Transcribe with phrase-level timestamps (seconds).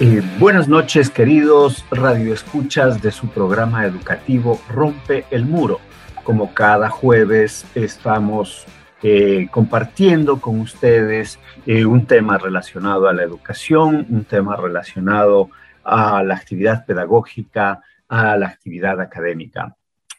[0.00, 5.80] Eh, buenas noches, queridos radioescuchas de su programa educativo Rompe el Muro.
[6.22, 8.64] Como cada jueves estamos
[9.02, 15.50] eh, compartiendo con ustedes eh, un tema relacionado a la educación, un tema relacionado
[15.82, 19.74] a la actividad pedagógica, a la actividad académica.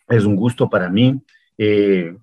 [0.09, 1.23] Es un gusto para mí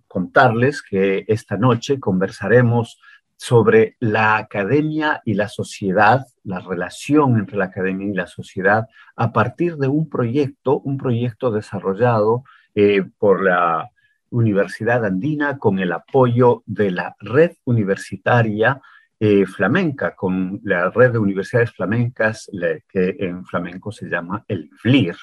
[0.08, 2.98] contarles que esta noche conversaremos
[3.36, 9.32] sobre la academia y la sociedad, la relación entre la academia y la sociedad, a
[9.32, 12.44] partir de un proyecto, un proyecto desarrollado
[12.74, 13.90] eh, por la
[14.30, 18.80] Universidad Andina con el apoyo de la red universitaria
[19.18, 22.48] eh, flamenca, con la red de universidades flamencas,
[22.88, 25.16] que en flamenco se llama el FLIR.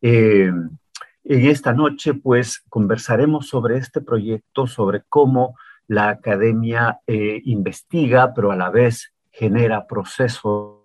[0.00, 0.52] Eh,
[1.24, 5.56] en esta noche, pues, conversaremos sobre este proyecto, sobre cómo
[5.88, 10.80] la academia investiga, pero a la vez genera procesos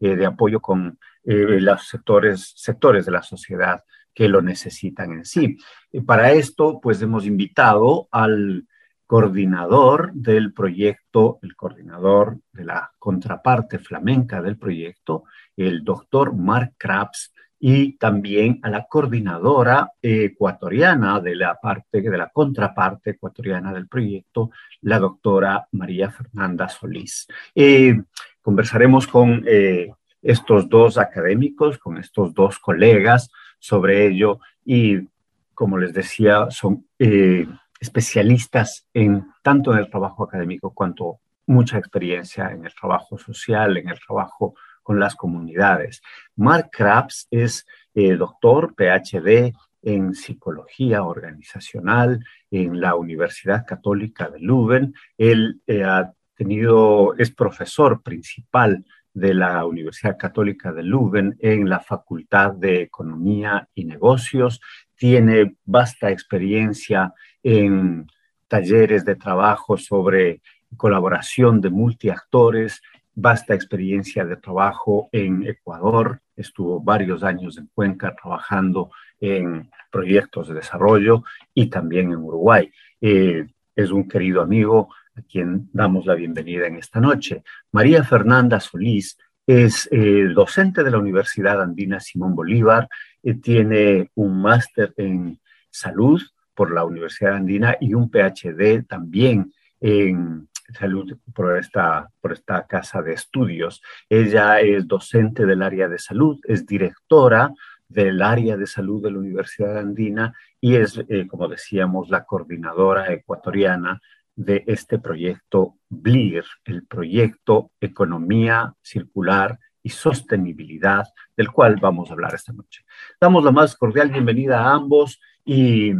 [0.00, 5.24] eh, de apoyo con eh, los sectores, sectores de la sociedad que lo necesitan en
[5.24, 5.56] sí.
[5.92, 8.66] Y para esto, pues hemos invitado al
[9.06, 15.24] coordinador del proyecto, el coordinador de la contraparte flamenca del proyecto,
[15.56, 17.33] el doctor Mark Krabs,
[17.66, 24.50] y también a la coordinadora ecuatoriana de la parte, de la contraparte ecuatoriana del proyecto,
[24.82, 27.26] la doctora María Fernanda Solís.
[27.54, 28.02] Eh,
[28.42, 35.08] conversaremos con eh, estos dos académicos, con estos dos colegas sobre ello y,
[35.54, 37.46] como les decía, son eh,
[37.80, 43.88] especialistas en tanto en el trabajo académico cuanto mucha experiencia en el trabajo social, en
[43.88, 46.00] el trabajo con las comunidades.
[46.36, 49.52] Mark Krabs es eh, doctor, PhD
[49.82, 54.94] en psicología organizacional en la Universidad Católica de Leuven.
[55.18, 61.80] Él eh, ha tenido, es profesor principal de la Universidad Católica de Leuven en la
[61.80, 64.60] Facultad de Economía y Negocios.
[64.96, 67.12] Tiene vasta experiencia
[67.42, 68.06] en
[68.48, 70.40] talleres de trabajo sobre
[70.76, 72.82] colaboración de multiactores,
[73.14, 80.54] vasta experiencia de trabajo en Ecuador, estuvo varios años en Cuenca trabajando en proyectos de
[80.54, 82.70] desarrollo y también en Uruguay.
[83.00, 87.42] Eh, es un querido amigo a quien damos la bienvenida en esta noche.
[87.72, 92.88] María Fernanda Solís es eh, docente de la Universidad Andina Simón Bolívar,
[93.22, 95.38] eh, tiene un máster en
[95.70, 96.20] salud
[96.54, 103.02] por la Universidad Andina y un PhD también en salud por esta, por esta casa
[103.02, 103.82] de estudios.
[104.08, 107.52] Ella es docente del área de salud, es directora
[107.88, 113.12] del área de salud de la Universidad Andina y es, eh, como decíamos, la coordinadora
[113.12, 114.00] ecuatoriana
[114.36, 122.34] de este proyecto BLIR, el proyecto Economía Circular y Sostenibilidad, del cual vamos a hablar
[122.34, 122.84] esta noche.
[123.20, 125.92] Damos la más cordial bienvenida a ambos y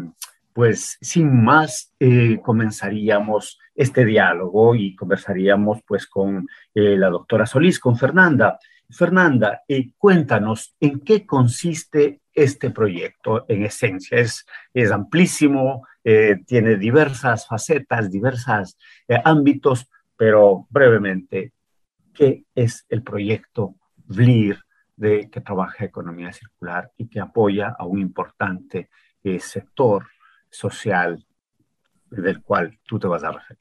[0.54, 7.80] pues sin más eh, comenzaríamos este diálogo y conversaríamos pues con eh, la doctora Solís,
[7.80, 8.58] con Fernanda.
[8.88, 14.18] Fernanda, eh, cuéntanos en qué consiste este proyecto en esencia.
[14.18, 15.86] Es, es amplísimo,
[16.46, 18.76] tiene diversas facetas, diversos
[19.24, 21.52] ámbitos, pero brevemente,
[22.12, 23.76] ¿qué es el proyecto
[24.06, 24.58] VLIR
[24.96, 28.90] de, que trabaja economía circular y que apoya a un importante
[29.38, 30.06] sector
[30.54, 31.24] social
[32.10, 33.58] del cual tú te vas a referir.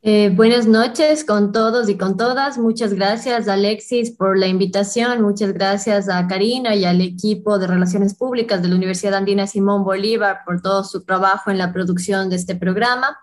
[0.00, 2.56] Eh, buenas noches con todos y con todas.
[2.56, 5.22] Muchas gracias, Alexis, por la invitación.
[5.22, 9.82] Muchas gracias a Karina y al equipo de Relaciones Públicas de la Universidad Andina Simón
[9.82, 13.18] Bolívar por todo su trabajo en la producción de este programa.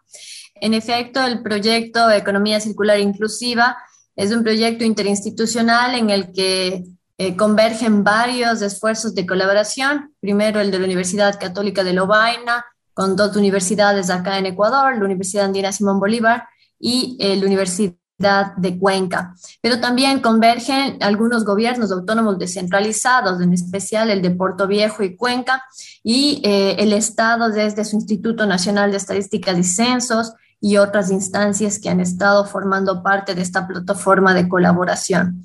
[0.56, 3.77] En efecto, el proyecto Economía Circular Inclusiva
[4.15, 6.83] es un proyecto interinstitucional en el que
[7.17, 10.13] eh, convergen varios esfuerzos de colaboración.
[10.19, 15.06] Primero, el de la Universidad Católica de Lovaina, con dos universidades acá en Ecuador, la
[15.06, 16.47] Universidad Andina Simón Bolívar
[16.79, 17.95] y eh, la Universidad
[18.57, 19.35] de Cuenca.
[19.62, 25.63] Pero también convergen algunos gobiernos autónomos descentralizados, en especial el de Puerto Viejo y Cuenca,
[26.03, 31.79] y eh, el Estado desde su Instituto Nacional de Estadísticas y Censos y otras instancias
[31.79, 35.44] que han estado formando parte de esta plataforma de colaboración.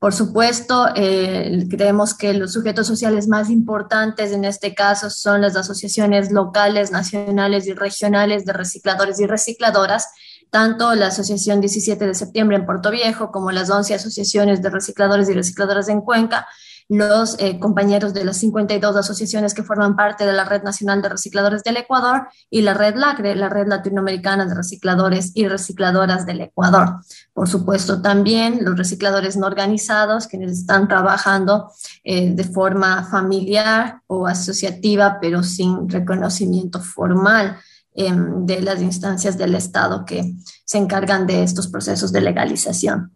[0.00, 5.56] Por supuesto, eh, creemos que los sujetos sociales más importantes en este caso son las
[5.56, 10.08] asociaciones locales, nacionales y regionales de recicladores y recicladoras,
[10.48, 15.28] tanto la Asociación 17 de septiembre en Puerto Viejo como las 11 asociaciones de recicladores
[15.28, 16.48] y recicladoras en Cuenca,
[16.90, 21.08] los eh, compañeros de las 52 asociaciones que forman parte de la Red Nacional de
[21.08, 26.40] Recicladores del Ecuador y la Red LACRE, la Red Latinoamericana de Recicladores y Recicladoras del
[26.40, 26.96] Ecuador.
[27.32, 31.70] Por supuesto, también los recicladores no organizados, quienes están trabajando
[32.02, 37.56] eh, de forma familiar o asociativa, pero sin reconocimiento formal
[37.92, 43.12] Em, de las instancias del Estado que se encargan de estos procesos de legalización.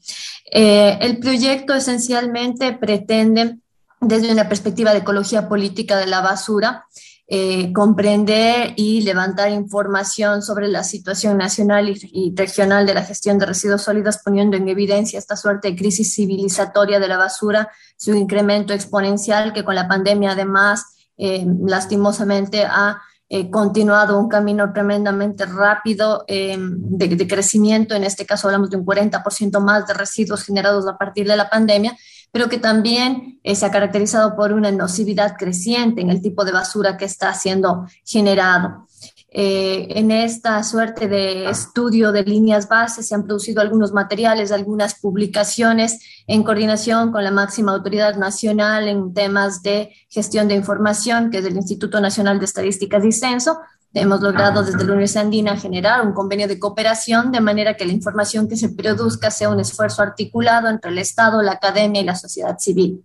[0.50, 3.60] Eh, el proyecto esencialmente pretende,
[4.04, 6.86] desde una perspectiva de ecología política de la basura,
[7.26, 13.46] eh, comprender y levantar información sobre la situación nacional y, regional de la gestión de
[13.46, 18.74] residuos sólidos, poniendo en evidencia esta suerte de crisis civilizatoria de la basura, su incremento
[18.74, 20.84] exponencial que con la pandemia además
[21.16, 23.00] eh, lastimosamente ha
[23.36, 27.94] eh, continuado un camino tremendamente rápido eh, de, crecimiento.
[27.94, 31.48] En este caso hablamos de un 40% más de residuos generados a partir de la
[31.48, 31.96] pandemia,
[32.34, 36.50] pero que también eh, se ha caracterizado por una nocividad creciente en el tipo de
[36.50, 38.88] basura que está siendo generado.
[39.30, 44.96] Eh, en esta suerte de estudio de líneas bases se han producido algunos materiales, algunas
[44.96, 51.38] publicaciones en coordinación con la máxima autoridad nacional en temas de gestión de información, que
[51.38, 53.58] es el Instituto Nacional de Estadísticas y Censo.
[53.96, 57.92] Hemos logrado desde la Universidad Andina generar un convenio de cooperación de manera que la
[57.92, 62.16] información que se produzca sea un esfuerzo articulado entre el Estado, la academia y la
[62.16, 63.04] sociedad civil.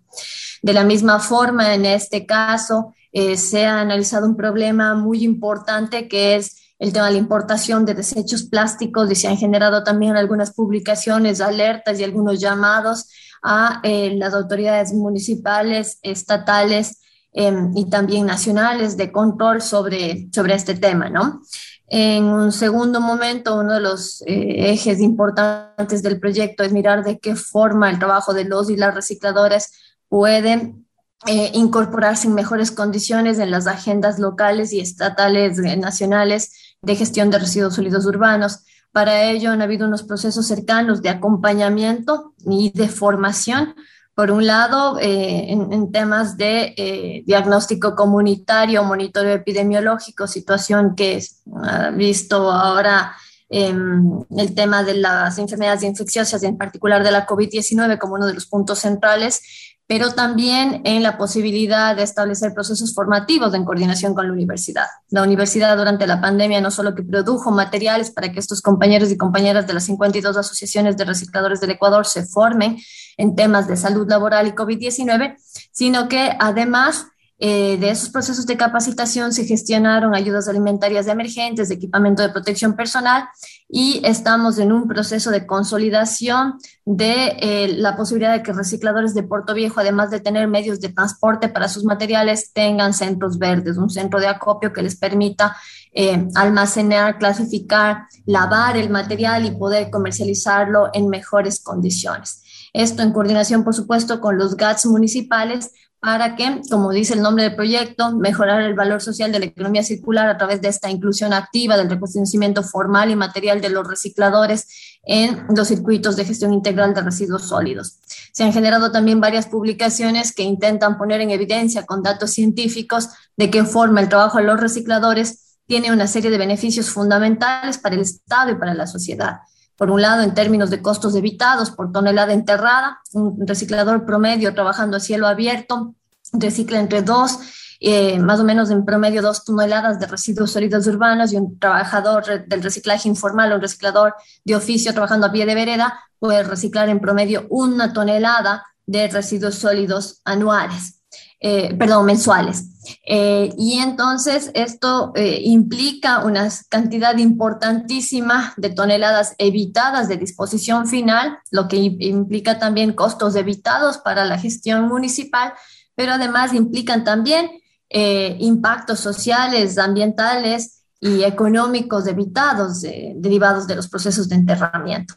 [0.63, 6.07] De la misma forma, en este caso, eh, se ha analizado un problema muy importante
[6.07, 10.17] que es el tema de la importación de desechos plásticos y se han generado también
[10.17, 13.11] algunas publicaciones, alertas y algunos llamados
[13.43, 16.99] a eh, las autoridades municipales, estatales
[17.39, 21.41] em, y también nacionales de control sobre, sobre este tema, ¿no?
[21.87, 27.17] En un segundo momento, uno de los eh, ejes importantes del proyecto es mirar de
[27.17, 29.71] qué forma el trabajo de los y las recicladoras
[30.07, 30.85] pueden
[31.25, 37.29] eh, incorporarse en mejores condiciones en las agendas locales y estatales eh, nacionales de gestión
[37.29, 38.65] de residuos sólidos urbanos.
[38.91, 43.75] Para ello han habido unos procesos cercanos de acompañamiento y de formación.
[44.19, 51.23] Por un lado, eh, en, temas de diagnóstico comunitario, monitoreo epidemiológico, situación que
[51.63, 53.15] ha visto ahora
[53.47, 58.33] em, el tema de las enfermedades infecciosas, en particular de la COVID-19, como uno de
[58.33, 59.41] los puntos centrales
[59.89, 64.85] pero también en la posibilidad de establecer procesos formativos en coordinación con la universidad.
[65.09, 69.17] La universidad durante la pandemia no solo que produjo materiales para que estos compañeros y
[69.17, 72.77] compañeras de las 52 asociaciones de recicladores del Ecuador se formen
[73.19, 75.35] en temas de salud laboral y COVID-19,
[75.71, 77.07] sino que además
[77.41, 82.75] eh, de esos procesos de capacitación se gestionaron ayudas alimentarias emergentes, de equipamiento de protección
[82.75, 83.29] personal
[83.69, 89.23] y estamos en un proceso de consolidación de eh, la posibilidad de que recicladores de
[89.23, 93.89] Puerto Viejo, además de tener medios de transporte para sus materiales, tengan centros verdes, un
[93.89, 95.55] centro de acopio que les permita
[95.93, 102.43] eh, almacenar, clasificar, lavar el material y poder comercializarlo en mejores condiciones.
[102.73, 107.43] Esto en coordinación, por supuesto, con los GATS municipales para que, como dice el nombre
[107.43, 111.33] del proyecto, mejorar el valor social de la economía circular a través de esta inclusión
[111.33, 116.93] activa del reconocimiento formal y material de los recicladores en los circuitos de gestión integral
[116.93, 117.99] de residuos sólidos.
[118.31, 123.49] Se han generado también varias publicaciones que intentan poner en evidencia con datos científicos de
[123.49, 128.01] qué forma el trabajo de los recicladores tiene una serie de beneficios fundamentales para el
[128.01, 129.39] Estado y para la sociedad.
[129.79, 134.97] Por un lado, en términos de costos evitados por tonelada enterrada, un reciclador promedio trabajando
[134.97, 135.95] a cielo abierto
[136.33, 137.39] recicla entre 2
[137.81, 142.45] eh, más o menos en promedio dos toneladas de residuos sólidos urbanos y un trabajador
[142.45, 146.99] del reciclaje informal, un reciclador de oficio trabajando a pie de vereda, puede reciclar en
[146.99, 150.98] promedio una tonelada de residuos sólidos anuales.
[151.41, 152.65] Eh, perdón, mensuales.
[153.05, 161.37] Eh, y entonces esto eh, implica una cantidad importantísima de toneladas evitadas de disposición final,
[161.51, 165.53] lo que implica también costos evitados para la gestión municipal,
[165.95, 167.49] pero además implican también
[167.91, 175.15] impactos sociales, ambientales y económicos evitados derivados de los procesos de enterramiento.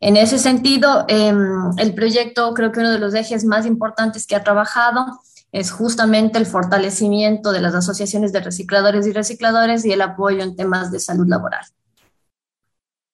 [0.00, 4.34] En ese sentido, em, el proyecto creo que uno de los ejes más importantes que
[4.34, 5.04] ha trabajado
[5.52, 10.56] es justamente el fortalecimiento de las asociaciones de recicladores y recicladores y el apoyo en
[10.56, 11.64] temas de salud laboral.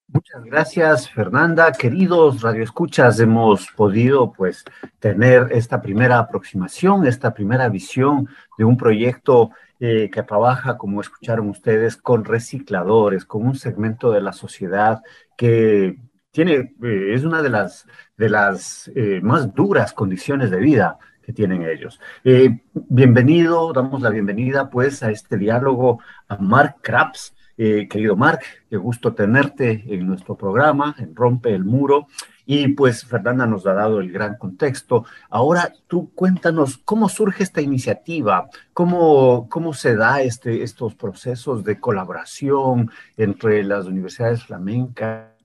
[0.09, 1.73] Muchas gracias, Fernanda.
[1.73, 4.64] Queridos radioescuchas, hemos podido pues
[5.00, 9.50] tener esta primera aproximación, esta primera visión de un proyecto
[9.81, 15.02] eh, que trabaja, como escucharon ustedes, con recicladores, con un segmento de la sociedad
[15.37, 15.99] que
[16.38, 21.62] eh, es una de las, de las eh, más duras condiciones de vida que tienen
[21.62, 21.99] ellos.
[22.25, 27.35] Eh, bienvenido, damos la bienvenida pues a este diálogo a Mark Krabs.
[27.59, 32.07] Querido Mark, qué gusto tenerte en nuestro programa, en Rompe el Muro.
[32.45, 35.07] Y pues Fernanda nos ha dado el gran contexto.
[35.31, 41.81] Ahora tú cuéntanos cómo surge esta iniciativa, cómo, cómo se da este, estos procesos de
[41.81, 45.36] colaboración entre las universidades flamencas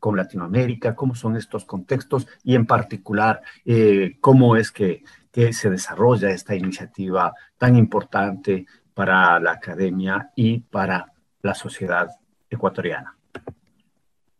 [0.00, 5.70] con Latinoamérica, cómo son estos contextos y en particular eh, cómo es que, que se
[5.70, 12.08] desarrolla esta iniciativa tan importante para la academia y para la sociedad
[12.50, 13.16] ecuatoriana.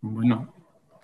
[0.01, 0.53] Bueno,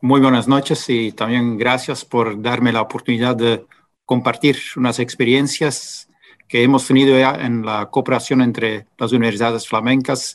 [0.00, 3.67] muy buenas noches y también gracias por darme la oportunidad de
[4.05, 6.09] compartir unas experiencias
[6.49, 10.35] que hemos tenido ya en la cooperación entre las universidades flamencas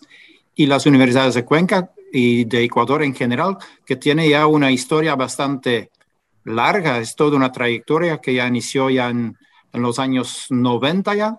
[0.56, 5.16] y las universidades de Cuenca y de Ecuador en general, que tiene ya una historia
[5.16, 5.92] bastante
[6.46, 9.38] larga, es toda una trayectoria que ya inició ya en,
[9.74, 11.38] los años 90 ya,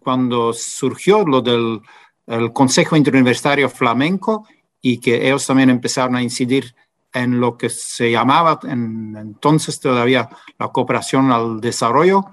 [0.00, 1.80] cuando surgió lo del
[2.26, 4.46] el Consejo Interuniversitario Flamenco
[4.82, 6.74] y que ellos también empezaron a incidir
[7.14, 12.24] en lo que se llamaba en, entonces todavía la cooperación al desarrollo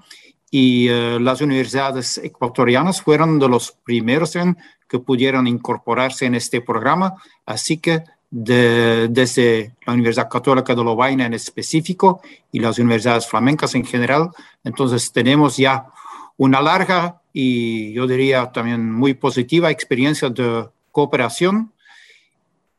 [0.50, 4.56] y eh, las universidades ecuatorianas fueron de los primeros en
[4.88, 7.14] que pudieron incorporarse en este programa.
[7.44, 12.20] Así que desde la Universidad Católica de Lovaina en específico
[12.52, 14.30] y las universidades flamencas en general,
[14.64, 15.86] entonces tenemos ya
[16.36, 21.72] una larga y yo diría también muy positiva experiencia de cooperación,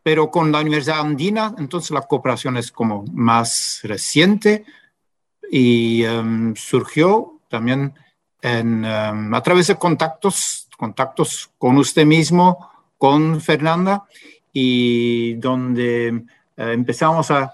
[0.04, 4.66] pero con la Universidad Andina, entonces la cooperación es como más reciente
[5.50, 7.94] y em, surgió también
[8.42, 14.06] en, em, a través de contactos contactos con usted mismo, con Fernanda,
[14.54, 16.24] y donde eh,
[16.56, 17.51] empezamos a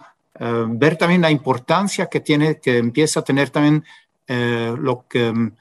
[0.68, 3.86] ver también la importancia que tiene, que empieza a tener también
[4.28, 5.52] eh, lo que mm,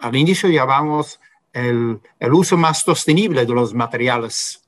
[0.00, 1.20] al inicio llamamos
[1.52, 4.62] el, el, uso más sostenible de los materiales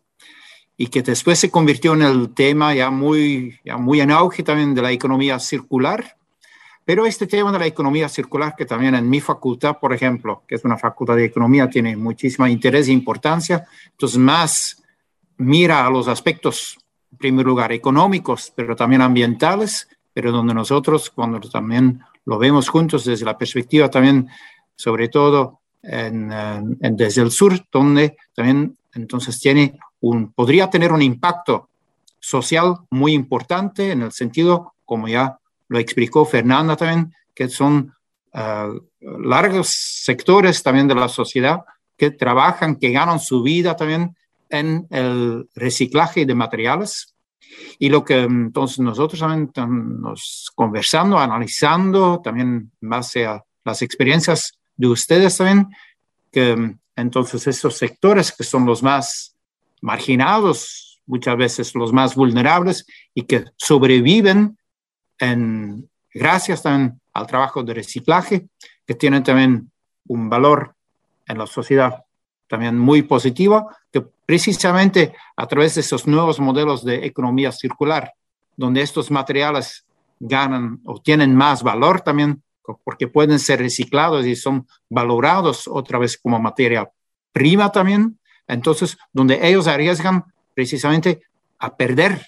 [0.76, 4.74] y que después se convirtió en el tema ya muy, ya muy en auge también
[4.74, 6.17] de la economía circular
[6.88, 10.54] pero este tema de la economía circular, que también en mi facultad, por ejemplo, que
[10.54, 14.82] es una facultad de economía, tiene muchísimo interés e importancia, entonces más
[15.36, 16.78] mira a los aspectos,
[17.12, 23.04] en primer lugar, económicos, pero también ambientales, pero donde nosotros, cuando también lo vemos juntos
[23.04, 24.26] desde la perspectiva también,
[24.74, 26.30] sobre todo en,
[26.96, 31.68] desde el sur, donde también entonces tiene un, podría tener un impacto
[32.18, 35.38] social muy importante en el sentido, como ya
[35.68, 37.94] lo explicó Fernanda también, que son
[38.32, 41.60] ah, largos sectores también de la sociedad
[41.96, 44.16] que trabajan, que ganan su vida también
[44.48, 47.14] en el reciclaje de materiales.
[47.78, 54.86] Y lo que entonces nosotros también nos conversando, analizando, también base a las experiencias de
[54.86, 55.68] ustedes también,
[56.30, 59.36] que entonces esos sectores que son los más
[59.80, 64.57] marginados, muchas veces los más vulnerables y que sobreviven
[65.18, 68.48] en, gracias también al trabajo de reciclaje,
[68.86, 69.70] que tiene también
[70.06, 70.74] un valor
[71.26, 72.04] en la sociedad
[72.48, 78.12] también muy positivo, que precisamente a través de esos nuevos modelos de economía circular,
[78.56, 79.84] donde estos materiales
[80.18, 82.42] ganan o tienen más valor también,
[82.84, 86.90] porque pueden ser reciclados y son valorados otra vez como materia
[87.32, 91.22] prima también, entonces donde ellos arriesgan precisamente
[91.58, 92.26] a perder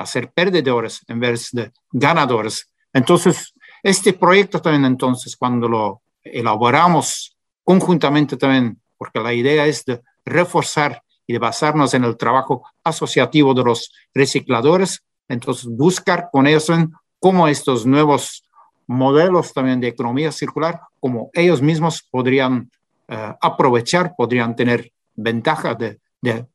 [0.00, 2.66] a perdedores en vez de ganadores.
[2.92, 3.52] Entonces,
[3.82, 11.02] este proyecto también entonces, cuando lo elaboramos conjuntamente también, porque la idea es de reforzar
[11.26, 16.74] y de basarnos en el trabajo asociativo de los recicladores, entonces buscar con eso
[17.18, 18.42] cómo estos nuevos
[18.86, 22.70] modelos también de economía circular, como ellos mismos podrían
[23.06, 26.46] eh, aprovechar, podrían tener ventaja de, de,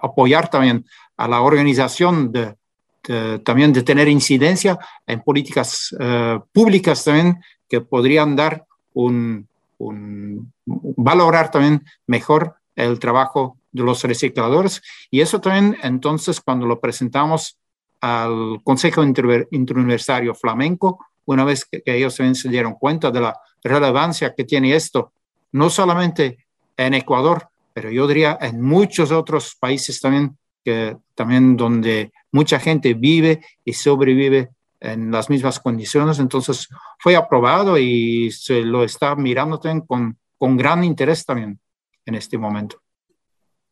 [0.00, 0.84] apoyar también
[1.18, 2.32] a la organización
[3.44, 9.46] también de tener incidencia en políticas eh, públicas también que podrían dar un,
[9.78, 14.82] un, valorar también mejor el trabajo de los recicladores.
[15.10, 17.58] Y eso también entonces cuando lo presentamos
[18.00, 24.34] al Consejo Interuniversitario Flamenco, una vez que, ellos también se dieron cuenta de la relevancia
[24.34, 25.12] que tiene esto,
[25.52, 26.46] no solamente
[26.76, 30.36] en Ecuador, pero yo diría en muchos otros países también,
[30.68, 36.18] que, también donde mucha gente vive y sobrevive en las mismas condiciones.
[36.18, 41.58] Entonces fue aprobado y se lo está mirando también con, con gran interés también
[42.04, 42.76] en este momento.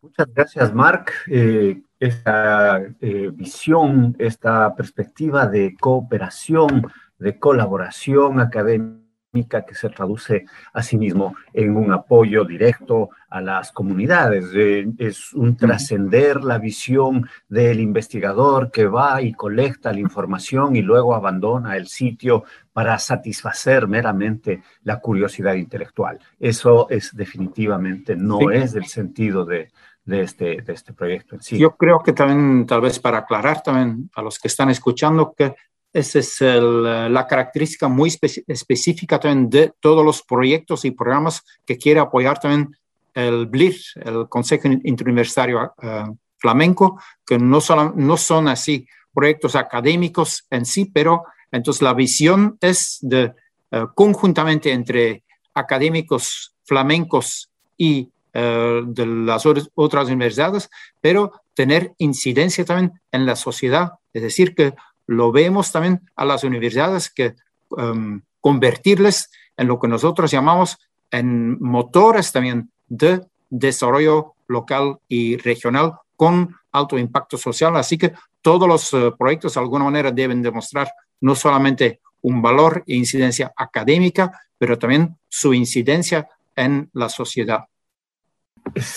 [0.00, 1.10] Muchas gracias, Mark.
[1.26, 9.05] Eh, esta eh, visión, esta perspectiva de cooperación, de colaboración académica
[9.44, 14.46] que se traduce asimismo en un apoyo directo a las comunidades.
[14.54, 20.82] Eh, es un trascender la visión del investigador que va y colecta la información y
[20.82, 26.18] luego abandona el sitio para satisfacer meramente la curiosidad intelectual.
[26.38, 29.70] Eso es definitivamente no es el sentido de,
[30.04, 31.58] de este, de este proyecto en sí.
[31.58, 35.54] Yo creo que también, tal vez para aclarar también a los que están escuchando, que
[35.96, 38.12] esa es la característica muy
[38.46, 42.76] específica también de todos los proyectos y programas que quiere apoyar también
[43.14, 46.04] el BLIR, el Consejo Interuniversitario eh,
[46.36, 52.58] Flamenco, que no, solo, no son así proyectos académicos en sí, pero entonces la visión
[52.60, 53.32] es de
[53.70, 55.22] eh, conjuntamente entre
[55.54, 57.48] académicos flamencos
[57.78, 60.68] y eh, de las otras universidades,
[61.00, 64.74] pero tener incidencia también en la sociedad, es decir, que
[65.06, 67.34] lo vemos también a las universidades que
[67.70, 70.78] um, convertirles en lo que nosotros llamamos
[71.10, 77.76] en motores también de desarrollo local y regional con alto impacto social.
[77.76, 82.82] Así que todos los uh, proyectos de alguna manera deben demostrar no solamente un valor
[82.86, 87.64] e incidencia académica, pero también su incidencia en la sociedad.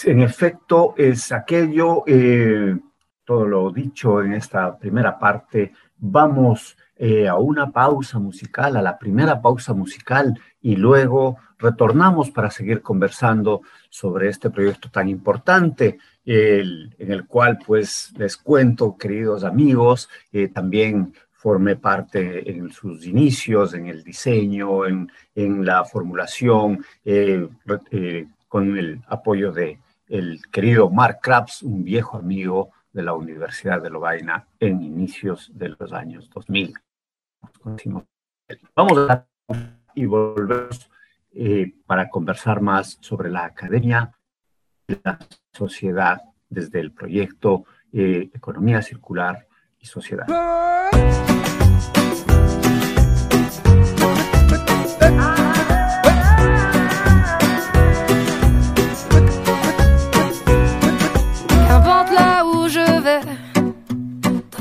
[0.05, 2.75] en efecto, es aquello, eh,
[3.23, 8.97] todo lo dicho en esta primera parte, vamos eh, a una pausa musical, a la
[8.97, 17.11] primera pausa musical, y luego retornamos para seguir conversando sobre este proyecto tan importante, en
[17.11, 23.87] el cual pues les cuento, queridos amigos, eh, también formé parte en sus inicios, en
[23.87, 27.47] el diseño, en, en la formulación, eh,
[28.47, 33.89] con el apoyo de el querido Mark Krabs, un viejo amigo de la Universidad de
[33.89, 36.73] Lovaina en inicios de los años 2000.
[38.75, 39.25] Vamos a
[39.95, 40.89] y volvemos
[41.31, 44.15] eh, para conversar más sobre la academia,
[45.03, 45.19] la
[45.51, 49.47] sociedad desde el proyecto eh, Economía Circular
[49.79, 50.25] y Sociedad.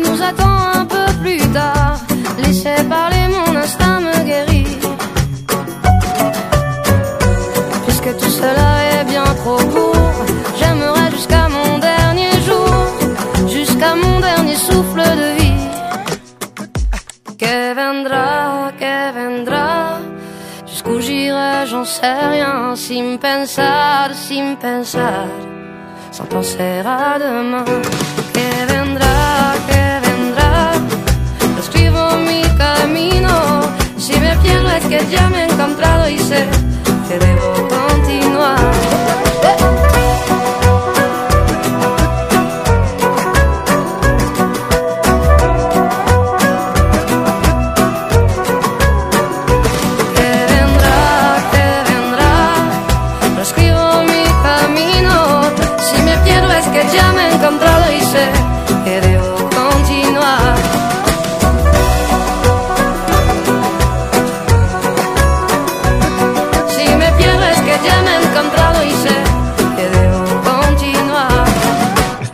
[0.00, 1.98] Nous attend un peu plus tard.
[2.42, 4.78] Laissez parler, mon instinct me guérit.
[7.86, 10.24] Puisque tout cela est bien trop court,
[10.58, 12.72] j'aimerais jusqu'à mon dernier jour,
[13.48, 15.66] jusqu'à mon dernier souffle de vie.
[17.38, 19.98] Que vendra, que vendra,
[20.66, 25.26] jusqu'où j'irai, j'en sais rien, sin pensar, sin pensar.
[26.18, 27.64] sans penser à demain.
[28.34, 29.54] Que vendrá,
[34.08, 36.48] Si me pierdo es que ya me he encontrado y sé
[37.06, 38.77] que debo continuar.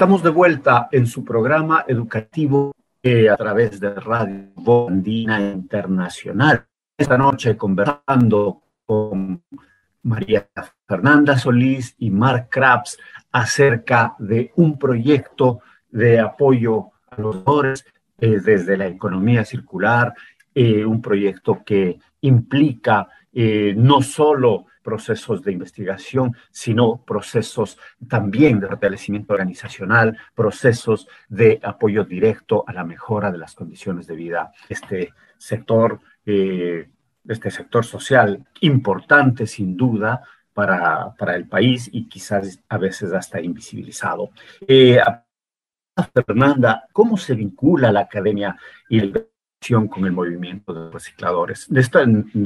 [0.05, 6.67] Estamos de vuelta en su programa educativo eh, a través de Radio Andina Internacional.
[6.95, 9.43] Esta noche conversando con
[10.03, 10.47] María
[10.87, 12.99] Fernanda Solís y Mark Krabs
[13.33, 17.87] acerca de un proyecto de apoyo a los dolores
[18.19, 20.13] eh, desde la economía circular,
[20.55, 29.33] eh, un proyecto que implica no solo procesos de investigación, sino procesos también de fortalecimiento
[29.33, 34.53] organizacional, procesos de apoyo directo a la mejora de las condiciones de vida.
[34.69, 36.89] Este sector, eh,
[37.27, 43.41] este sector social importante sin duda para, para, el país y quizás a veces hasta
[43.41, 44.31] invisibilizado.
[44.69, 45.01] Eh,
[46.27, 48.57] Fernanda, ¿cómo se vincula la academia
[48.89, 49.13] y
[49.89, 51.69] con el movimiento de recicladores?
[51.75, 52.01] Esto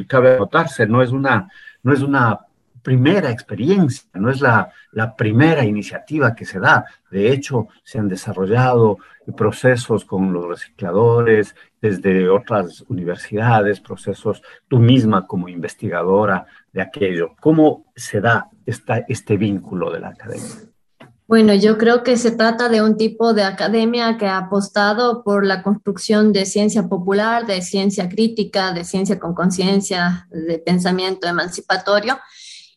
[0.07, 1.49] cabe notarse, no es una
[1.83, 2.41] no es una
[2.83, 6.85] primera experiencia, no es la, la, primera iniciativa que se da.
[7.11, 8.99] De hecho, se han desarrollado
[9.37, 17.35] procesos con los recicladores desde otras universidades, procesos tú misma como investigadora de aquello.
[17.41, 20.69] ¿Cómo se da esta, este vínculo de la academia?
[21.29, 25.45] Bueno, yo creo que se trata de un tipo de academia que ha apostado por
[25.45, 32.19] la construcción de ciencia popular, de ciencia crítica, de ciencia con conciencia, de pensamiento emancipatorio.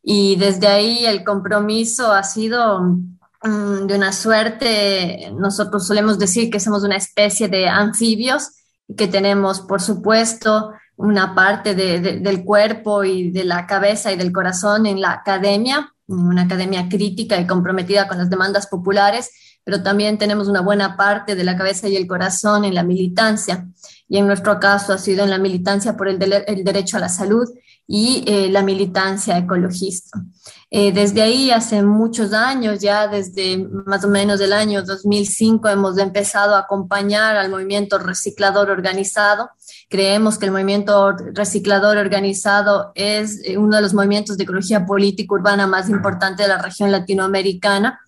[0.04, 6.60] Y desde ahí el compromiso ha sido mm, de una suerte, nosotros solemos decir que
[6.60, 8.50] somos una especie de anfibios
[8.86, 14.34] y que tenemos, por supuesto, una parte del cuerpo y de la cabeza y del
[14.34, 19.32] corazón en la academia, una academia crítica y comprometida con las demandas populares,
[19.64, 23.68] pero también tenemos una buena parte de la cabeza y el corazón en la militancia.
[24.08, 27.10] Y en nuestro caso ha sido en la militancia por el, el derecho a la
[27.10, 27.48] salud
[27.94, 30.24] y eh, la militancia ecologista.
[30.70, 35.98] Eh, desde ahí, hace muchos años, ya desde más o menos el año 2005, hemos
[35.98, 39.50] empezado a acompañar al movimiento reciclador organizado.
[39.90, 45.36] Creemos que el movimiento reciclador organizado es eh, uno de los movimientos de ecología política
[45.36, 48.00] urbana más importantes de la región latinoamericana.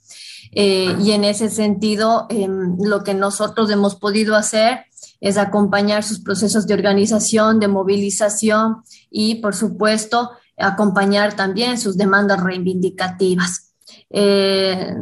[0.56, 4.86] y en ese sentido, em, lo que nosotros hemos podido hacer
[5.24, 12.44] es acompañar sus procesos de organización, de movilización y, por supuesto, acompañar también sus demandas
[12.44, 13.74] reivindicativas.
[14.10, 14.94] Eh,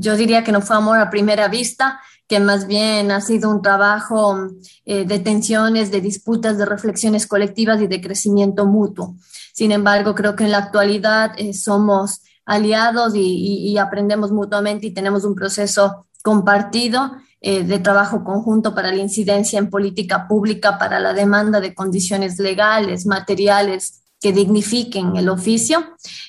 [0.00, 3.62] yo diría que no fue amor a primera vista, que más bien ha sido un
[3.62, 4.48] trabajo
[4.86, 9.14] eh, de tensiones, de disputas, de reflexiones colectivas y de crecimiento mutuo.
[9.52, 15.24] Sin embargo, creo que en la actualidad eh, somos aliados y aprendemos mutuamente y tenemos
[15.24, 17.12] un proceso compartido
[17.46, 22.38] eh, de trabajo conjunto para la incidencia en política pública, para la demanda de condiciones
[22.38, 25.84] legales, materiales que dignifiquen el oficio.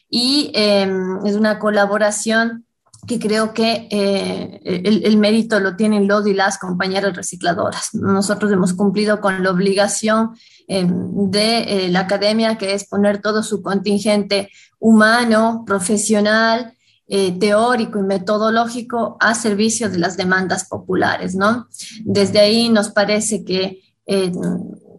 [0.09, 2.65] Y em, es una colaboración
[3.07, 7.93] que creo que eh, el, mérito lo tienen los y las compañeras recicladoras.
[7.93, 10.31] Nosotros hemos cumplido con la obligación
[10.67, 14.49] em, de eh, la academia, que es poner todo su contingente
[14.79, 16.74] humano, profesional,
[17.07, 21.67] eh, teórico y metodológico a servicio de las demandas populares, ¿no?
[22.03, 24.31] Desde ahí nos parece que eh,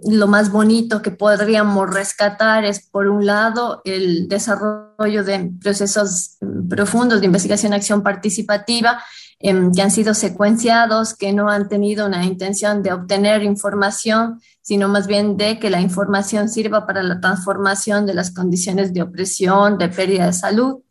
[0.04, 6.36] lo más bonito que podríamos rescatar es, por un lado, el desarrollo de procesos
[6.68, 9.02] profundos de investigación y acción participativa
[9.40, 14.88] em, que han sido secuenciados, que no han tenido una intención de obtener información, sino
[14.88, 19.76] más bien de que la información sirva para la transformación de las condiciones de opresión,
[19.76, 20.82] de pérdida de salud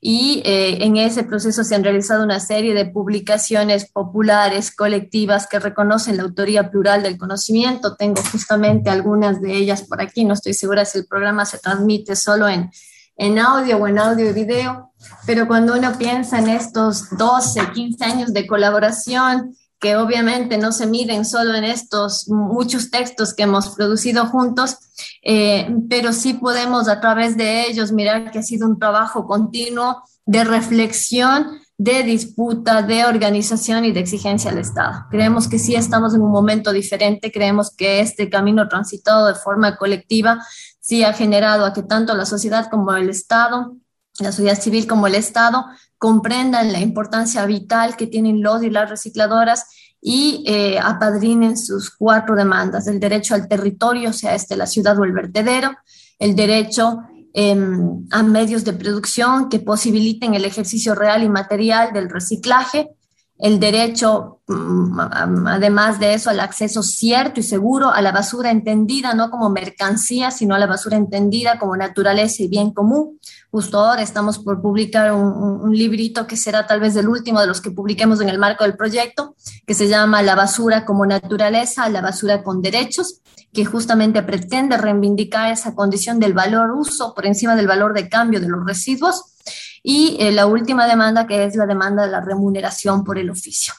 [0.00, 5.58] y eh, en ese proceso se han realizado una serie de publicaciones populares, colectivas, que
[5.58, 7.96] reconocen la autoría plural del conocimiento.
[7.96, 12.14] Tengo justamente algunas de ellas por aquí, no estoy segura si el programa se transmite
[12.14, 12.70] solo en,
[13.16, 14.92] en audio o en audio y video,
[15.26, 20.86] pero cuando uno piensa en estos 12, 15 años de colaboración, que obviamente no se
[20.86, 24.78] miden solo en estos muchos textos que hemos producido juntos,
[25.22, 30.02] eh, pero sí podemos a través de ellos mirar que ha sido un trabajo continuo
[30.26, 35.06] de reflexión, de disputa, de organización y de exigencia al Estado.
[35.10, 39.76] Creemos que sí estamos en un momento diferente, creemos que este camino transitado de forma
[39.76, 40.44] colectiva
[40.80, 43.76] sí ha generado a que tanto la sociedad como el Estado,
[44.18, 45.66] la sociedad civil como el Estado,
[45.98, 49.66] comprendan la importancia vital que tienen los y las recicladoras
[50.00, 55.04] y eh, apadrinen sus cuatro demandas, el derecho al territorio, sea este la ciudad o
[55.04, 55.76] el vertedero,
[56.18, 57.00] el derecho
[57.34, 62.90] em, a medios de producción que posibiliten el ejercicio real y material del reciclaje,
[63.38, 64.98] el derecho, mm,
[65.46, 70.30] además de eso, al acceso cierto y seguro a la basura entendida no como mercancía,
[70.32, 73.20] sino a la basura entendida como naturaleza y bien común.
[73.50, 77.62] Justo ahora estamos por publicar un, librito que será tal vez el último de los
[77.62, 82.02] que publiquemos en el marco del proyecto, que se llama La basura como naturaleza, la
[82.02, 87.66] basura con derechos, que justamente pretende reivindicar esa condición del valor uso por encima del
[87.66, 89.36] valor de cambio de los residuos
[89.82, 93.72] y eh, la última demanda, que es la demanda de la remuneración por el oficio.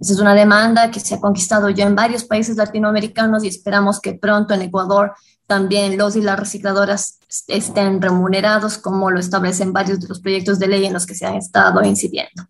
[0.00, 4.00] Esa es una demanda que se ha conquistado ya en varios países latinoamericanos y esperamos
[4.00, 5.14] que pronto en Ecuador
[5.46, 10.68] también los y las recicladoras estén remunerados, como lo establecen varios de los proyectos de
[10.68, 12.44] ley en los que se han estado incidiendo.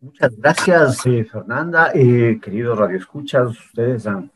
[0.00, 1.90] Muchas gracias, eh, Fernanda.
[1.92, 4.30] Eh, queridos radioescuchas, ustedes han,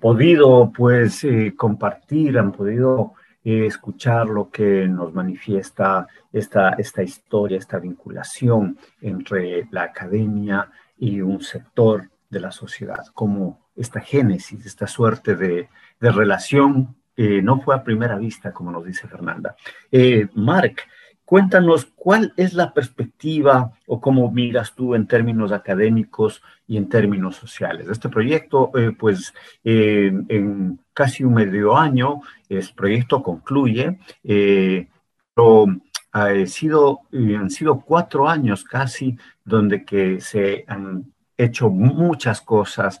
[0.00, 3.12] podido pues eh, compartir, han podido
[3.44, 11.42] escuchar lo que nos manifiesta esta, esta historia, esta vinculación entre la academia y un
[11.42, 15.68] sector de la sociedad, como esta génesis, esta suerte de,
[16.00, 19.54] de relación eh, no fue a primera vista, como nos dice Fernanda.
[19.90, 20.76] Eh, Mark,
[21.24, 27.36] cuéntanos cuál es la perspectiva o cómo miras tú en términos académicos y en términos
[27.36, 27.88] sociales.
[27.88, 35.66] Este proyecto, eh, pues en casi un medio año, el proyecto concluye, pero
[36.12, 43.00] ha sido, han sido cuatro años casi donde que se han hecho muchas cosas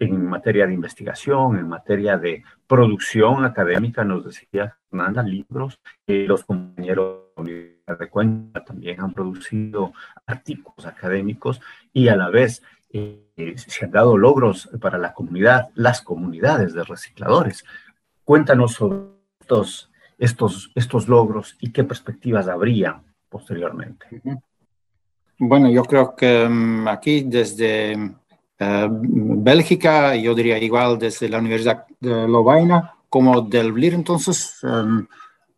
[0.00, 6.44] en materia de investigación, en materia de producción académica, nos decía Fernanda, libros, eh, los
[6.44, 9.92] compañeros de Cuenca también han producido
[10.26, 11.60] artículos académicos
[11.92, 16.84] y a la vez eh, se han dado logros para la comunidad, las comunidades de
[16.84, 17.64] recicladores.
[18.24, 19.00] Cuéntanos sobre
[19.40, 24.06] estos, estos, estos logros y qué perspectivas habría posteriormente.
[25.38, 28.14] Bueno, yo creo que mm, aquí desde
[28.58, 35.06] Bélgica, yo diría igual desde la Universidad de Lovaina como del BLIR, entonces em,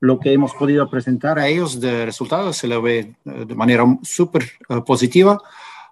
[0.00, 3.84] lo que hemos podido presentar a ellos de resultados se lo ve eh, de manera
[4.02, 5.40] súper eh, positiva,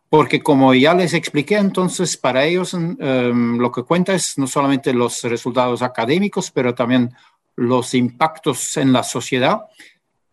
[0.09, 4.93] porque como ya les expliqué, entonces para ellos em, lo que cuenta es no solamente
[4.93, 7.15] los resultados académicos, pero también
[7.57, 9.63] los impactos en la sociedad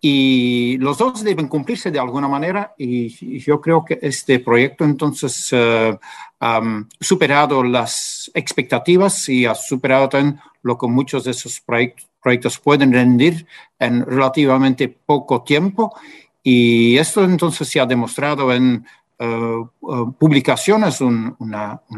[0.06, 5.54] y los dos deben cumplirse de alguna manera y, yo creo que este proyecto entonces
[5.54, 5.98] uh,
[6.42, 6.62] ha
[7.00, 13.48] superado las expectativas y ha superado también lo que muchos de esos proyectos, pueden rendir
[13.80, 15.96] en relativamente poco tiempo.
[16.42, 18.86] Y esto entonces se ha demostrado en
[19.24, 21.36] uh, uh, publicaciones, un,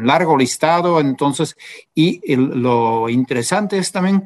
[0.00, 1.56] largo listado, entonces,
[1.94, 4.24] y lo interesante es también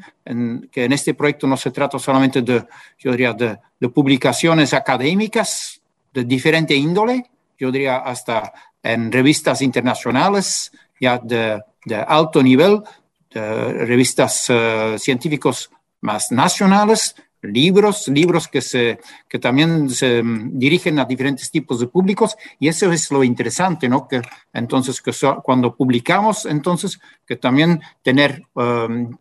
[0.71, 2.65] que en este proyecto no se trata solamente de,
[2.99, 5.81] yo diría, de publicaciones académicas
[6.13, 11.63] de diferente índole, yo diría hasta en revistas internacionales, ya de,
[12.07, 12.83] alto nivel,
[13.31, 21.51] revistas uh, científicos más nacionales, libros, libros que, se, que también se dirigen a diferentes
[21.51, 24.07] tipos de públicos y eso es lo interesante, ¿no?
[24.07, 24.23] Que
[24.53, 29.17] entonces que cuando publicamos, entonces que también tener um,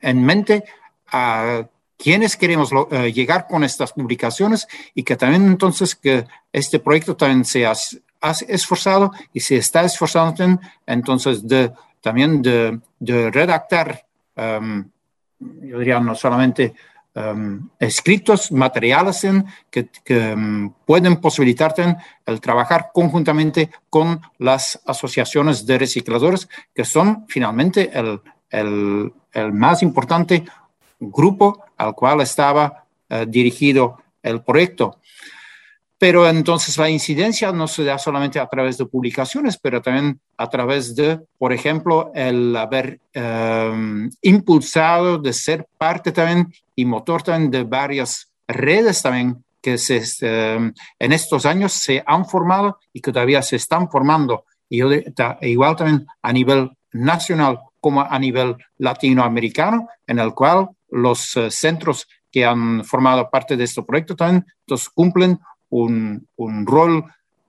[0.00, 0.64] en mente
[1.08, 1.66] a
[1.98, 7.44] quiénes queremos eh, llegar con estas publicaciones y que también entonces que este proyecto también
[7.44, 7.74] se ha,
[8.48, 12.80] esforzado y se está esforzando entonces de, también de,
[13.30, 14.88] redactar, em,
[15.38, 16.74] yo diría no solamente
[17.16, 21.74] em, escritos, materiales en, que, em, pueden posibilitar
[22.26, 29.82] el trabajar conjuntamente con las asociaciones de recicladores, que son finalmente el, el, el más
[29.82, 30.44] importante
[31.00, 34.98] grupo al cual estaba eh, dirigido el proyecto.
[35.98, 40.50] pero entonces la incidencia no se da solamente a través de publicaciones, pero también a
[40.50, 47.50] través de, por ejemplo, el haber em, impulsado de ser parte también y motor también
[47.50, 53.10] de varias redes también que se, em, en estos años se han formado y que
[53.10, 54.44] todavía se están formando.
[54.68, 54.80] Y
[55.40, 62.06] igual también a nivel nacional como a nivel latinoamericano, en el cual los eh, centros
[62.30, 67.04] que han formado parte de este proyecto también entonces, cumplen un, un rol,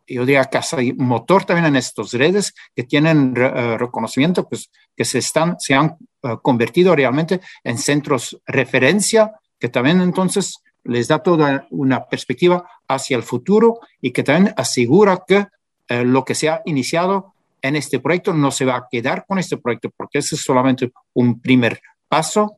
[0.07, 5.19] yo diría casi motor también en estas redes que tienen eh, reconocimiento, pues que se,
[5.19, 5.97] están, se han eh,
[6.41, 13.23] convertido realmente en centros referencia, que también entonces les da toda una perspectiva hacia el
[13.23, 15.47] futuro y que también asegura que
[15.89, 19.39] eh, lo que se ha iniciado en este proyecto no se va a quedar con
[19.39, 22.57] este proyecto, porque ese es solamente un primer paso.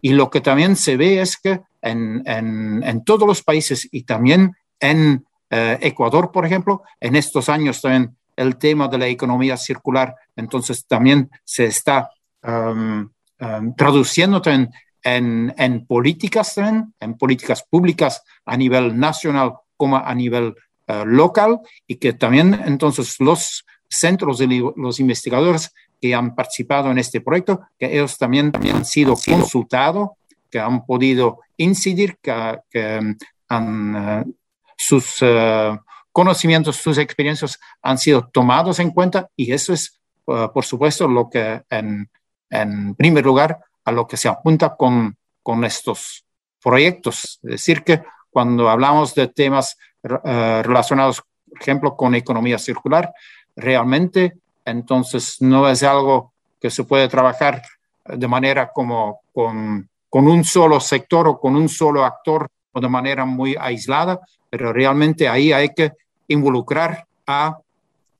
[0.00, 4.02] Y lo que también se ve es que en, en, en todos los países y
[4.02, 9.56] también en eh, Ecuador, por ejemplo, en estos años también el tema de la economía
[9.56, 12.10] circular, entonces también se está
[12.44, 14.70] um, um, traduciendo también
[15.02, 20.54] en, en, políticas en políticas públicas a nivel nacional como a nivel
[20.88, 26.98] uh, local y que también entonces los centros de los investigadores que han participado en
[26.98, 30.10] este proyecto, que ellos también han sido consultados,
[30.50, 33.16] que han podido incidir, que, que
[33.50, 34.34] um, uh,
[34.76, 35.78] sus eh,
[36.12, 41.28] conocimientos, sus experiencias han sido tomados en cuenta y eso es, eh, por supuesto, lo
[41.28, 42.08] que en,
[42.50, 46.24] en, primer lugar a lo que se apunta con, con estos
[46.62, 47.38] proyectos.
[47.42, 53.12] Es decir, que cuando hablamos de temas eh, relacionados, por ejemplo, con economía circular,
[53.54, 57.62] realmente entonces no es algo que se puede trabajar
[58.04, 62.88] de manera como con, con un solo sector o con un solo actor o de
[62.88, 64.18] manera muy aislada,
[64.50, 65.92] pero realmente ahí hay que
[66.28, 67.58] involucrar a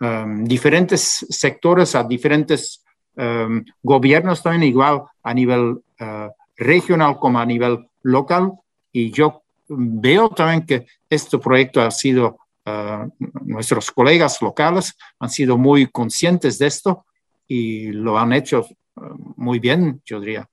[0.01, 2.84] um, diferentes sectores, a diferentes
[3.17, 8.53] um, gobiernos también, igual a nivel uh, regional como a nivel local.
[8.93, 13.11] Y yo veo también que este proyecto ha sido, uh,
[13.45, 17.07] nuestros colegas locales han sido muy conscientes de esto
[17.47, 20.49] y lo han hecho uh, muy bien, yo diría.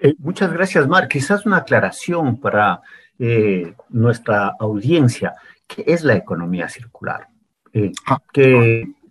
[0.00, 1.08] Eh, muchas gracias, Mar.
[1.08, 2.80] Quizás una aclaración para
[3.18, 5.34] eh, nuestra audiencia.
[5.66, 7.28] ¿Qué es la economía circular?
[7.72, 8.20] Eh, ah.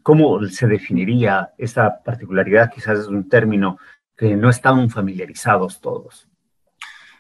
[0.10, 2.72] ¿Cómo se definiría esta particularidad?
[2.74, 3.78] Quizás es un término
[4.18, 6.28] que no están familiarizados todos.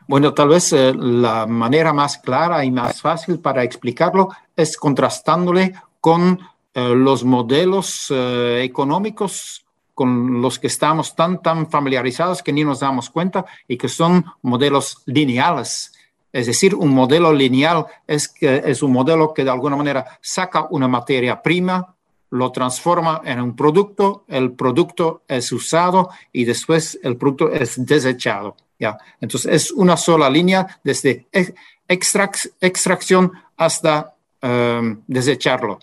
[0.08, 6.39] Bueno, tal vez la manera más clara y más fácil para explicarlo es contrastándole con
[6.73, 13.45] los modelos económicos con los que estamos tan, tan familiarizados que ni nos damos cuenta
[13.67, 15.93] y que son modelos lineales.
[16.34, 20.65] Es decir, un modelo lineal es, que, es un modelo que de alguna manera saca
[20.71, 21.95] una materia prima,
[22.32, 28.56] lo transforma en un producto, el producto es usado y después el producto es desechado.
[28.78, 28.98] ¿ya?
[29.20, 31.28] Entonces es una sola línea desde
[31.88, 35.80] extracción hasta um, desecharlo.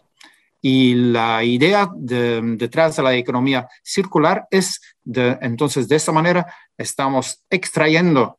[0.61, 7.45] Y la idea detrás de la economía circular es de, entonces, de esta manera, estamos
[7.49, 8.39] extrayendo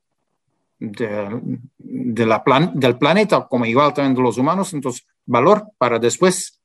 [0.78, 6.57] de, la plan, del planeta, como igual también de los humanos, entonces, valor para después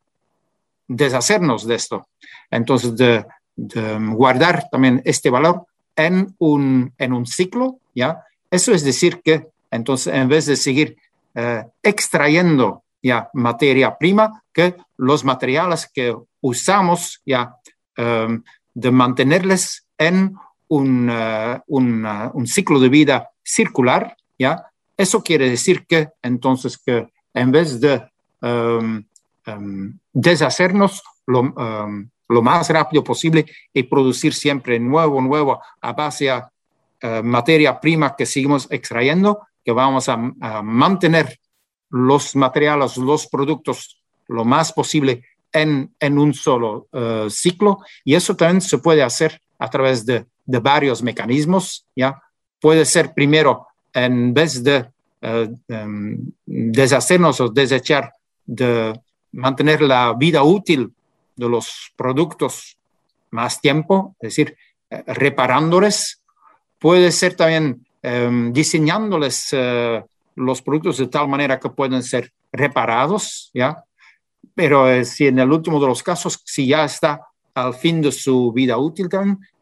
[0.88, 2.06] deshacernos de esto.
[2.50, 8.24] Entonces, de, guardar también este valor en un, en un ciclo, ¿ya?
[8.50, 10.96] Eso es decir que, entonces, en vez de seguir
[11.34, 17.56] eh, extrayendo ya materia prima, que los materiales que usamos ya
[17.96, 18.42] em,
[18.74, 20.34] de mantenerles en
[20.68, 24.66] un, eh, uh, un, ciclo de vida circular, ¿ya?
[24.96, 28.02] Eso quiere decir que entonces que en vez de
[28.42, 29.04] em,
[30.12, 31.54] deshacernos lo,
[32.28, 38.14] lo, más rápido posible y producir siempre nuevo, nuevo a base de uh, materia prima
[38.16, 41.38] que seguimos extrayendo, que vamos a, a mantener
[41.90, 45.22] los materiales, los productos lo más posible
[45.52, 50.26] en, en un solo uh, ciclo y eso también se puede hacer a través de,
[50.44, 52.20] de, varios mecanismos, ¿ya?
[52.60, 54.88] Puede ser primero, en vez de
[55.22, 56.16] uh, um,
[56.46, 58.12] deshacernos o desechar,
[58.44, 58.98] de
[59.32, 60.92] mantener la vida útil
[61.36, 62.76] de los productos
[63.30, 64.56] más tiempo, es decir,
[64.90, 66.20] eh, reparándoles,
[66.78, 70.04] puede ser también um, diseñándoles uh,
[70.34, 73.84] los productos de tal manera que pueden ser reparados, ¿ya?
[74.54, 77.22] Pero eh, si en el último de los casos, si ya está
[77.54, 79.08] al fin de su vida útil,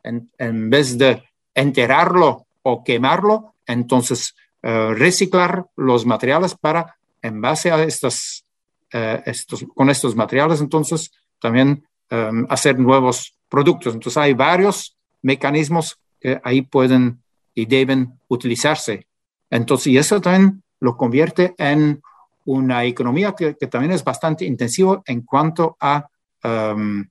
[0.03, 1.23] en, en vez de
[1.55, 8.45] enterrarlo o quemarlo, entonces eh, reciclar los materiales para, en base a estas
[8.91, 13.95] estos, con estos materiales, entonces también em, hacer nuevos productos.
[13.95, 17.23] Entonces hay varios mecanismos que ahí pueden
[17.55, 19.07] y deben utilizarse.
[19.51, 22.01] Entonces, y eso también lo convierte en
[22.45, 26.09] una economía que, también es bastante intensiva en cuanto a
[26.45, 27.05] um,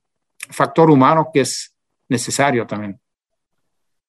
[0.50, 1.72] factor humano que es
[2.08, 2.98] necesario también.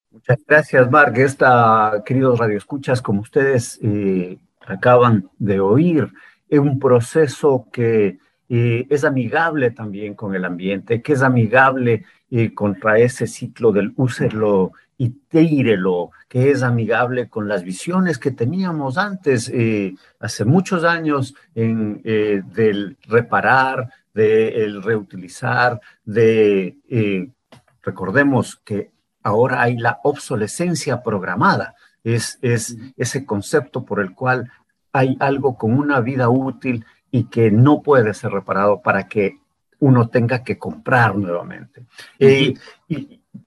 [0.10, 1.18] Muchas gracias, Mark.
[1.18, 6.12] Esta, queridos radioescuchas, como ustedes eh, acaban de oír,
[6.52, 12.54] es un proceso que eh, es amigable también con el ambiente, que es amigable eh,
[12.54, 18.98] contra ese ciclo del úselo y tírelo, que es amigable con las visiones que teníamos
[18.98, 26.76] antes, eh, hace muchos años, en, eh, del reparar, del reutilizar, de,
[27.82, 28.92] recordemos que
[29.24, 34.52] ahora hay la obsolescencia programada, es, es ese concepto por el cual
[34.94, 39.40] hay algo con una vida útil y que no puede ser reparado para que
[39.80, 41.86] uno tenga que comprar nuevamente.
[42.20, 42.56] y,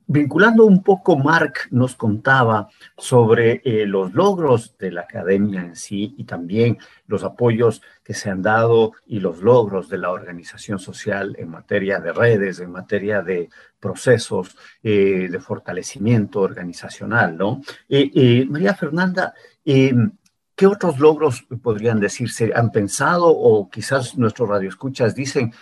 [0.07, 6.15] Vinculando un poco, Mark nos contaba sobre eh, los logros de la academia en sí
[6.17, 11.35] y también los apoyos que se han dado y los logros de la organización social
[11.39, 13.49] en materia de redes, en materia de
[13.81, 17.63] procesos eh, de fortalecimiento organizacional, ¿no?
[17.89, 19.35] Eh, María Fernanda,
[19.65, 20.13] em,
[20.57, 22.53] ¿Qué otros logros podrían decirse?
[22.55, 25.53] ¿Han pensado o quizás nuestros radioescuchas dicen,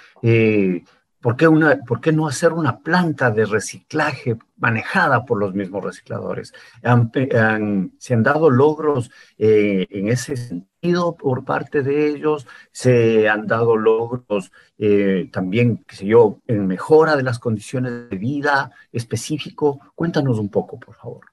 [1.23, 5.85] ¿Por qué, una, ¿Por qué, no hacer una planta de reciclaje manejada por los mismos
[5.85, 6.53] recicladores?
[6.83, 13.77] se han dado logros eh, en ese sentido por parte de ellos, se han dado
[13.77, 19.79] logros eh, también, qué sé yo, en mejora de las condiciones de vida específico.
[19.95, 21.32] Cuéntanos un poco, por favor.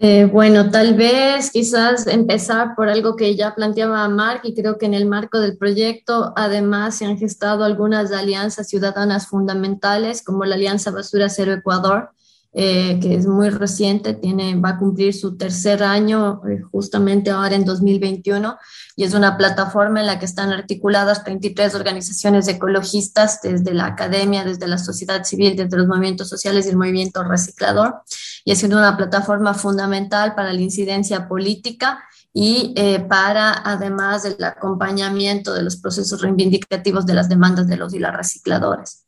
[0.00, 4.86] Eh, bueno, tal vez quizás empezar por algo que ya planteaba Mark y creo que
[4.86, 10.56] en el marco del proyecto además se han gestado algunas alianzas ciudadanas fundamentales como la
[10.56, 12.10] Alianza Basura Cero Ecuador,
[12.56, 17.56] eh, que es muy reciente, tiene, va a cumplir su tercer año eh, justamente ahora
[17.56, 18.56] en 2021
[18.94, 24.44] y es una plataforma en la que están articuladas 33 organizaciones ecologistas desde la academia,
[24.44, 28.02] desde la sociedad civil, desde los movimientos sociales y el movimiento reciclador
[28.44, 34.42] y ha sido una plataforma fundamental para la incidencia política y eh, para, además del
[34.44, 39.03] acompañamiento de los procesos reivindicativos de las demandas de los y las recicladores.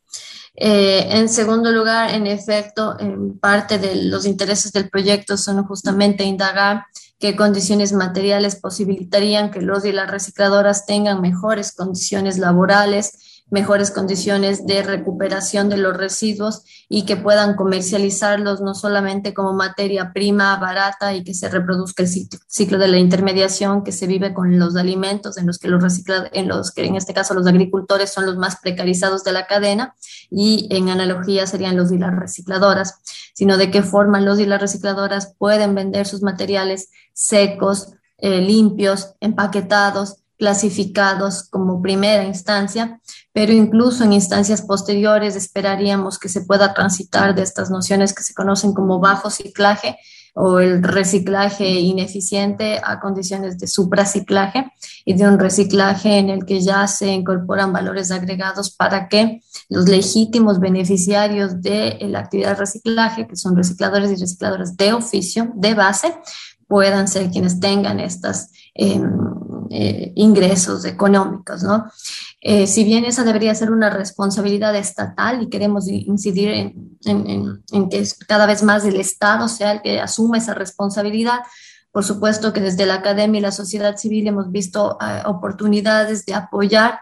[0.57, 6.24] Eh, en segundo lugar, en efecto, en parte de los intereses del proyecto son justamente
[6.24, 6.86] indagar
[7.18, 13.12] qué condiciones materiales posibilitarían que los y las recicladoras tengan mejores condiciones laborales,
[13.49, 20.12] mejores condiciones de recuperación de los residuos y que puedan comercializarlos no solamente como materia
[20.12, 24.59] prima barata y que se reproduzca el ciclo de la intermediación que se vive con
[24.59, 28.12] los alimentos en los que los reciclados, en los que en este caso los agricultores
[28.12, 29.94] son los más precarizados de la cadena
[30.28, 32.99] y en analogía serían los y las recicladoras,
[33.34, 39.14] sino de qué forma los y las recicladoras pueden vender sus materiales secos, eh, limpios,
[39.20, 43.01] empaquetados, clasificados como primera instancia,
[43.32, 48.34] pero incluso en instancias posteriores esperaríamos que se pueda transitar de estas nociones que se
[48.34, 49.99] conocen como bajo ciclaje
[50.39, 54.70] o el reciclaje ineficiente a condiciones de supraciclaje
[55.07, 59.89] y de un reciclaje en el que ya se incorporan valores agregados para que los
[59.89, 65.72] legítimos beneficiarios de la actividad de reciclaje, que son recicladores y recicladoras de oficio, de
[65.72, 66.14] base,
[66.68, 69.11] puedan ser quienes tengan estos em,
[69.71, 71.87] eh, ingresos económicos, ¿no?
[72.41, 76.73] Eh, si bien esa debería ser una responsabilidad estatal y queremos incidir
[77.05, 81.41] en, que cada vez más el Estado sea el que asuma esa responsabilidad,
[81.91, 86.35] por supuesto que desde la academia y la sociedad civil hemos visto eh, oportunidades de
[86.35, 87.01] apoyar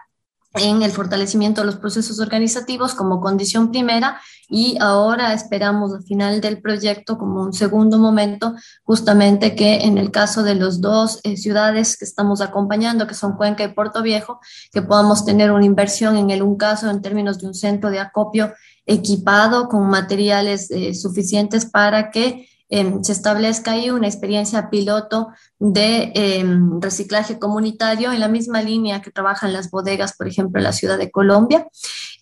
[0.55, 6.41] en el fortalecimiento de los procesos organizativos como condición primera y ahora esperamos al final
[6.41, 11.37] del proyecto como un segundo momento justamente que en el caso de las dos eh,
[11.37, 14.39] ciudades que estamos acompañando, que son Cuenca y Puerto Viejo,
[14.71, 17.99] que podamos tener una inversión en el un caso en términos de un centro de
[17.99, 18.53] acopio
[18.85, 25.27] equipado con materiales eh, suficientes para que Em, se establezca ahí una experiencia piloto
[25.59, 30.63] de em, reciclaje comunitario en la misma línea que trabajan las bodegas, por ejemplo, en
[30.63, 31.67] la ciudad de Colombia.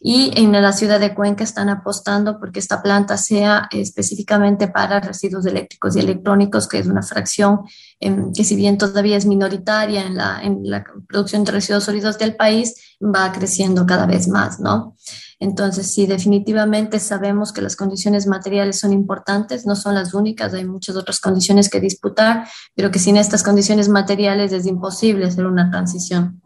[0.06, 5.46] Y en la ciudad de Cuenca están apostando porque esta planta sea específicamente para residuos
[5.46, 7.62] eléctricos y electrónicos, que es una fracción
[8.02, 12.18] em, que si bien todavía es minoritaria en la, en la producción de residuos sólidos
[12.18, 14.96] del país, va creciendo cada vez más, ¿no?
[15.44, 20.64] Entonces, sí, definitivamente sabemos que las condiciones materiales son importantes, no son las únicas, hay
[20.64, 25.70] muchas otras condiciones que disputar, pero que sin estas condiciones materiales es imposible hacer una
[25.70, 26.42] transición.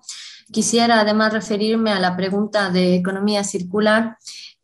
[0.51, 4.17] Quisiera además referirme a la pregunta de economía circular.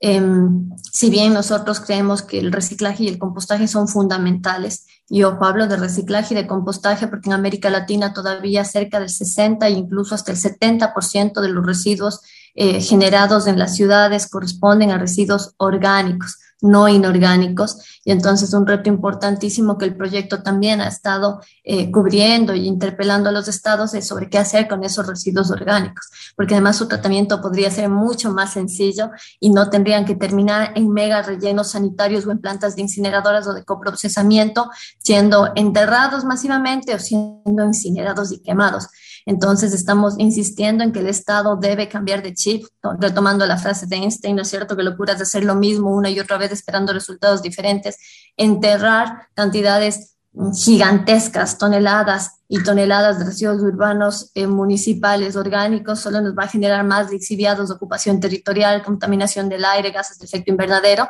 [0.06, 5.45] Em, si bien nosotros creemos que el reciclaje y el compostaje son fundamentales, y ojo,
[5.45, 9.72] hablo de reciclaje y de compostaje porque en América Latina todavía cerca del 60 e
[9.72, 12.20] incluso hasta el 70% de los residuos
[12.54, 17.99] eh, generados en las ciudades corresponden a residuos orgánicos no inorgánicos.
[18.03, 23.30] Y entonces un reto importantísimo que el proyecto también ha estado eh, cubriendo y interpelando
[23.30, 27.41] a los estados es sobre qué hacer con esos residuos orgánicos, porque además su tratamiento
[27.41, 32.32] podría ser mucho más sencillo y no tendrían que terminar en mega rellenos sanitarios o
[32.32, 38.88] en plantas de incineradoras o de coprocesamiento, siendo enterrados masivamente o siendo incinerados y quemados.
[39.26, 42.65] Entonces estamos insistiendo en que el Estado debe cambiar de chip,
[42.99, 44.76] retomando la frase de Einstein, ¿no es cierto?
[44.76, 47.97] Que locuras de hacer lo mismo una y otra vez esperando resultados diferentes,
[48.38, 50.13] enterrar cantidades
[50.55, 56.84] gigantescas, toneladas y toneladas de residuos urbanos eh, municipales orgánicos solo nos va a generar
[56.84, 61.07] más lixiviados, ocupación territorial, contaminación del aire, gases de efecto invernadero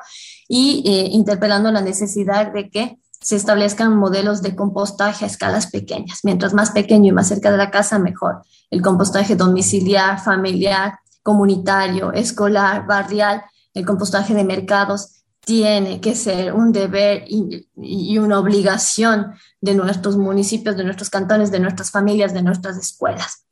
[0.47, 6.20] y eh, interpelando la necesidad de que se establezcan modelos de compostaje a escalas pequeñas.
[6.24, 8.44] Mientras más pequeño y más cerca de la casa, mejor.
[8.70, 13.44] El compostaje domiciliar, familiar, comunitario, escolar, barrial,
[13.74, 20.78] el compostaje de mercados tiene que ser un deber y, una obligación de nuestros municipios,
[20.78, 23.46] de nuestros cantones, de nuestras familias, de nuestras escuelas.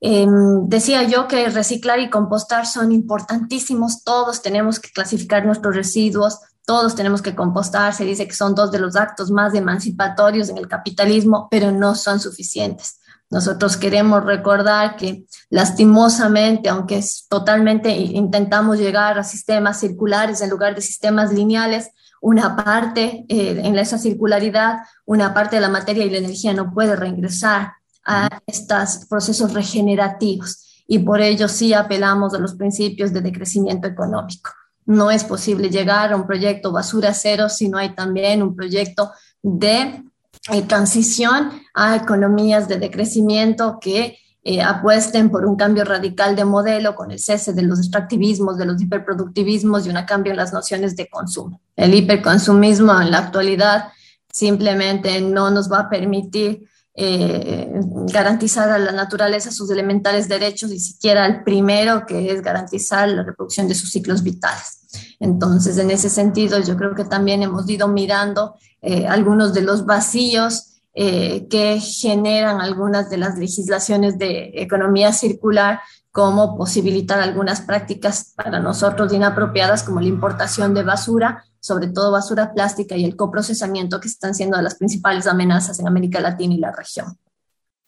[0.00, 6.38] Em, decía yo que reciclar y compostar son importantísimos, todos tenemos que clasificar nuestros residuos,
[6.68, 10.58] todos tenemos que compostar, se dice que son dos de los actos más emancipatorios en
[10.58, 13.00] el capitalismo, pero no son suficientes.
[13.30, 20.74] Nosotros queremos recordar que lastimosamente, aunque es totalmente intentamos llegar a sistemas circulares en lugar
[20.74, 21.88] de sistemas lineales,
[22.20, 26.74] una parte eh, en esa circularidad, una parte de la materia y la energía no
[26.74, 27.72] puede reingresar
[28.04, 34.50] a estos procesos regenerativos y por ello sí apelamos a los principios de decrecimiento económico.
[34.88, 39.12] No es posible llegar a un proyecto basura cero si no hay también un proyecto
[39.42, 40.02] de
[40.50, 46.94] eh, transición a economías de decrecimiento que eh, apuesten por un cambio radical de modelo
[46.94, 50.96] con el cese de los extractivismos, de los hiperproductivismos y un cambio en las nociones
[50.96, 51.60] de consumo.
[51.76, 53.88] El hiperconsumismo en la actualidad
[54.32, 56.66] simplemente no nos va a permitir
[57.00, 57.70] eh,
[58.12, 63.22] garantizar a la naturaleza sus elementales derechos y siquiera el primero, que es garantizar la
[63.22, 65.14] reproducción de sus ciclos vitales.
[65.20, 69.86] Entonces, en ese sentido, yo creo que también hemos ido mirando eh, algunos de los
[69.86, 75.78] vacíos eh, que generan algunas de las legislaciones de economía circular,
[76.10, 82.52] como posibilitar algunas prácticas para nosotros inapropiadas, como la importación de basura, sobre todo basura
[82.52, 86.72] plástica y el coprocesamiento, que están siendo las principales amenazas en América Latina y la
[86.72, 87.18] región.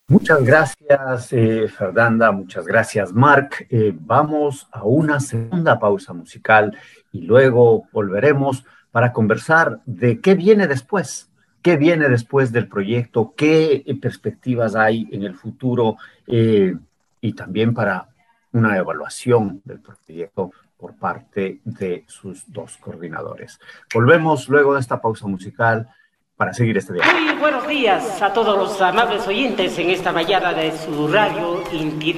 [0.07, 2.33] Muchas gracias, eh, Fernanda.
[2.33, 3.65] Muchas gracias, Marc.
[3.69, 6.77] Eh, vamos a una segunda pausa musical
[7.13, 11.29] y luego volveremos para conversar de qué viene después,
[11.61, 15.95] qué viene después del proyecto, qué perspectivas hay en el futuro
[16.27, 16.75] eh,
[17.21, 18.09] y también para
[18.51, 20.51] una evaluación del proyecto
[20.81, 23.59] por parte de sus dos coordinadores.
[23.93, 25.87] Volvemos luego de esta pausa musical
[26.35, 27.03] para seguir este día.
[27.05, 32.15] Muy buenos días a todos los amables oyentes en esta mañana de su radio Inti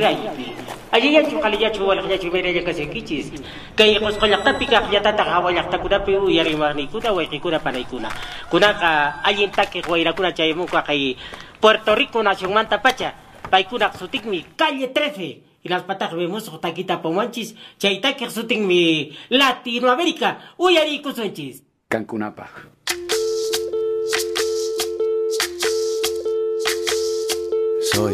[0.93, 3.33] Allí ya chukali ya chuwal ya chumere ya kasi kichis.
[3.75, 7.11] Kay kos kolak tapi ka ya tata ka walak ta kuda pe yari mani kuda
[7.11, 8.09] wa kuda para ikuna.
[8.47, 11.17] Kuna ka allí ta que guaira kuna chay mu ka kay
[11.59, 13.11] Puerto Rico nación manta pacha.
[13.49, 15.52] Pai kuna sutik mi calle 13.
[15.63, 17.55] Y las patas vemos taquita pomanchis.
[17.77, 20.53] Chaita que sutik mi Latinoamérica.
[20.57, 21.63] Uyari kusunchis.
[21.87, 22.49] Cancunapa.
[27.93, 28.13] Soy,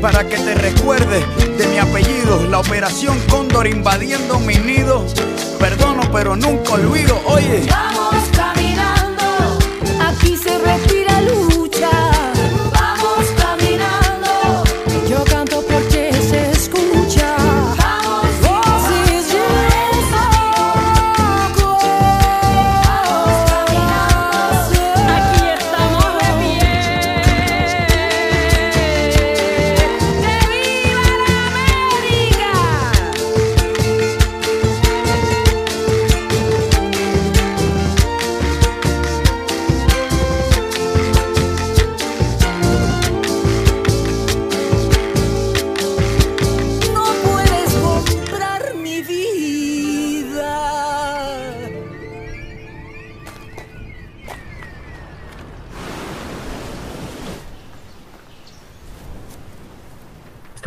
[0.00, 1.24] para que te recuerdes
[1.58, 2.46] de mi apellido.
[2.48, 5.06] La operación Cóndor invadiendo mi nido.
[5.58, 7.20] Perdono, pero nunca olvido.
[7.26, 7.66] Oye.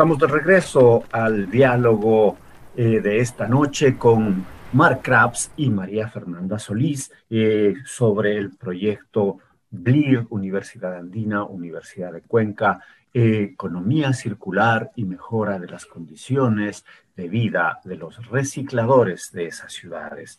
[0.04, 2.36] Estamos de regreso al diálogo
[2.76, 9.38] eh, de esta noche con Mark Krabs y María Fernanda Solís eh, sobre el proyecto
[9.72, 12.82] BLIR, Universidad Andina, Universidad de Cuenca,
[13.14, 16.84] eh, Economía Circular y Mejora de las Condiciones
[17.16, 20.38] de Vida de los Recicladores de esas ciudades.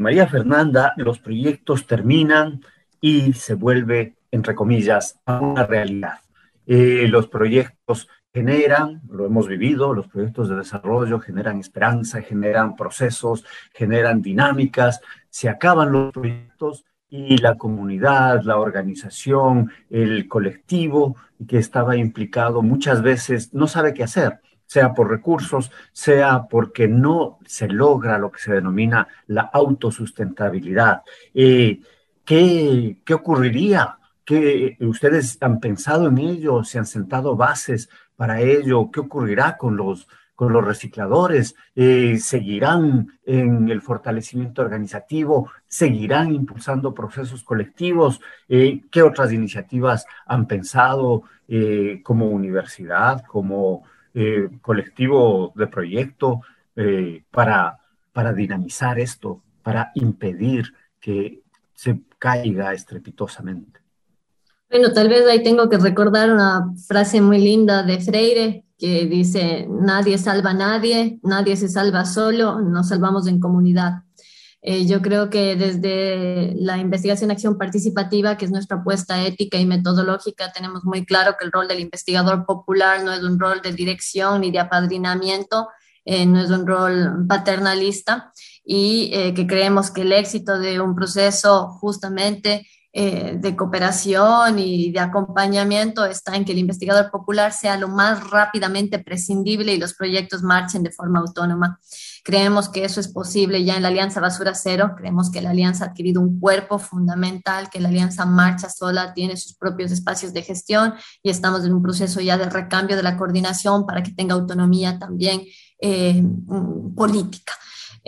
[0.00, 2.62] María Fernanda, los proyectos terminan
[3.00, 6.25] y se vuelve, entre comillas, a una realidad.
[6.66, 13.46] Eh, los proyectos generan, lo hemos vivido, los proyectos de desarrollo generan esperanza, generan procesos,
[13.72, 15.00] generan dinámicas,
[15.30, 21.16] se acaban los proyectos y la comunidad, la organización, el colectivo
[21.48, 27.38] que estaba implicado muchas veces no sabe qué hacer, sea por recursos, sea porque no
[27.46, 31.02] se logra lo que se denomina la autosustentabilidad.
[31.32, 31.80] Eh,
[32.24, 33.98] ¿qué, ¿Qué ocurriría?
[34.26, 36.64] ¿Qué, ¿Ustedes han pensado en ello?
[36.64, 38.90] ¿Se han sentado bases para ello?
[38.90, 41.54] ¿Qué ocurrirá con los, con los recicladores?
[41.76, 45.52] Eh, ¿Seguirán en el fortalecimiento organizativo?
[45.68, 48.20] ¿Seguirán impulsando procesos colectivos?
[48.48, 53.84] Eh, ¿Qué otras iniciativas han pensado eh, como universidad, como
[54.62, 56.40] colectivo de proyecto
[57.30, 57.78] para,
[58.14, 61.42] para dinamizar esto, para impedir que
[61.74, 63.85] se caiga estrepitosamente?
[64.68, 69.66] Bueno, tal vez ahí tengo que recordar una frase muy linda de Freire que dice,
[69.70, 74.02] nadie salva a nadie, nadie se salva solo, nos salvamos en comunidad.
[74.60, 79.64] Eh, yo creo que desde la investigación acción participativa, que es nuestra apuesta ética y
[79.64, 83.72] metodológica, tenemos muy claro que el rol del investigador popular no es un rol de
[83.72, 85.68] dirección ni de apadrinamiento,
[86.04, 88.32] eh, no es un rol paternalista
[88.64, 92.66] y eh, que creemos que el éxito de un proceso justamente
[92.98, 98.30] eh, de cooperación y de acompañamiento está en que el investigador popular sea lo más
[98.30, 101.78] rápidamente prescindible y los proyectos marchen de forma autónoma.
[102.24, 105.84] Creemos que eso es posible ya en la Alianza Basura Cero, creemos que la Alianza
[105.84, 110.40] ha adquirido un cuerpo fundamental, que la Alianza marcha sola, tiene sus propios espacios de
[110.40, 114.34] gestión y estamos en un proceso ya de recambio de la coordinación para que tenga
[114.34, 115.42] autonomía también
[115.82, 117.52] eh, mm, política.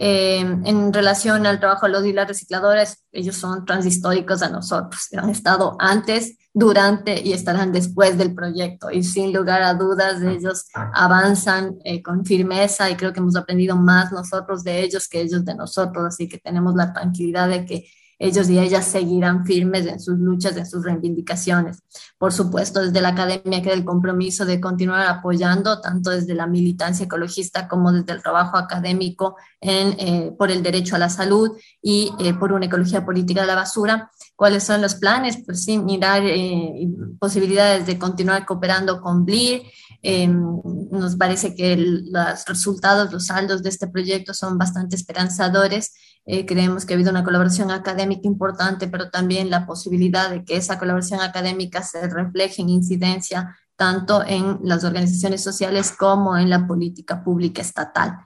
[0.01, 5.09] Eh, en relación al trabajo de los y las recicladoras, ellos son transhistóricos a nosotros,
[5.17, 8.93] han estado antes, durante y estarán después del proyecto.
[8.93, 13.75] Y sin lugar a dudas ellos avanzan eh, con firmeza y creo que hemos aprendido
[13.75, 17.91] más nosotros de ellos que ellos de nosotros, así que tenemos la tranquilidad de que
[18.19, 21.83] ellos y ellas seguirán firmes en sus luchas, en sus reivindicaciones.
[22.19, 27.05] Por supuesto, desde la academia queda el compromiso de continuar apoyando, tanto desde la militancia
[27.05, 32.12] ecologista como desde el trabajo académico en, eh, por el derecho a la salud y
[32.19, 34.11] eh, por una ecología política de la basura.
[34.35, 35.39] ¿Cuáles son los planes?
[35.45, 36.89] Pues sí, mirar eh,
[37.21, 39.62] posibilidades de continuar cooperando con BLIR.
[40.91, 45.93] nos parece que los resultados, los saldos de este proyecto son bastante esperanzadores
[46.31, 50.57] eh, creemos que ha habido una colaboración académica importante, pero también la posibilidad de que
[50.57, 56.66] esa colaboración académica se refleje en incidencia tanto en las organizaciones sociales como en la
[56.66, 58.18] política pública estatal.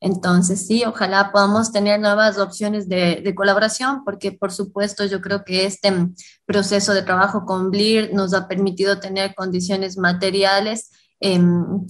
[0.00, 5.42] Entonces, sí, ojalá podamos tener nuevas opciones de, de, colaboración, porque por supuesto yo creo
[5.42, 5.90] que este
[6.44, 10.90] proceso de trabajo con BLIR nos ha permitido tener condiciones materiales
[11.20, 11.40] eh,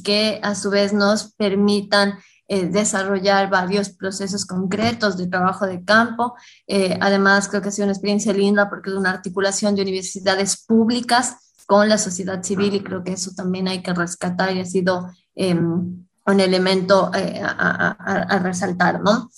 [0.05, 2.15] que a su vez nos permitan
[2.49, 6.35] eh, desarrollar varios procesos concretos de trabajo de campo.
[6.69, 10.65] Eh, además, creo que ha sido una experiencia linda porque es una articulación de universidades
[10.65, 11.37] públicas
[11.67, 15.11] con la sociedad civil y creo que eso también hay que rescatar y ha sido
[15.35, 19.29] em, un elemento eh, a, resaltar, ¿no?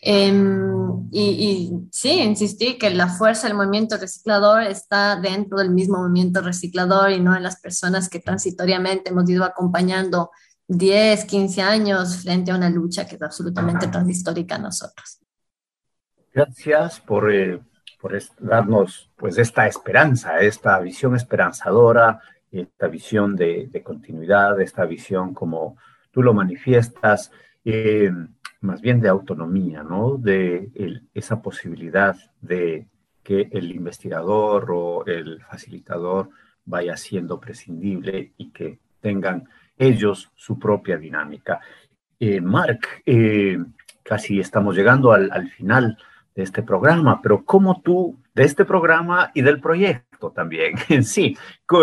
[0.00, 5.98] Em, y, y, sí, insistí que la fuerza del movimiento reciclador está dentro del mismo
[5.98, 10.30] movimiento reciclador y no en las personas que transitoriamente hemos ido acompañando
[10.78, 15.20] 10, 15 años frente a una lucha que es absolutamente transhistórica a nosotros.
[16.32, 17.60] Gracias por, eh,
[18.00, 22.20] por darnos pues esta esperanza, esta visión esperanzadora,
[22.50, 25.76] esta visión de, de continuidad, esta visión como
[26.10, 27.30] tú lo manifiestas,
[27.64, 28.10] eh,
[28.60, 30.16] más bien de autonomía, ¿no?
[30.16, 30.70] De
[31.12, 32.86] esa posibilidad de
[33.22, 36.30] que el investigador o el facilitador
[36.64, 41.60] vaya siendo prescindible y que tengan ellos su propia dinámica.
[42.18, 43.58] Eh, Mark, eh,
[44.02, 45.96] casi estamos llegando al, final
[46.34, 51.36] de este programa, pero ¿cómo tú, de este programa y del proyecto también, en sí,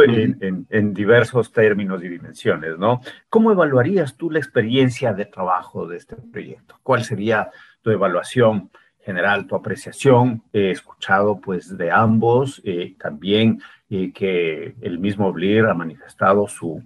[0.08, 3.02] en, en, diversos términos y dimensiones, ¿no?
[3.30, 6.80] ¿Cómo evaluarías tú la experiencia de trabajo de este proyecto?
[6.84, 8.70] ¿Cuál sería tu evaluación
[9.02, 10.44] general, tu apreciación?
[10.54, 16.82] He escuchado pues de ambos, eh, también que el mismo Blir ha manifestado su,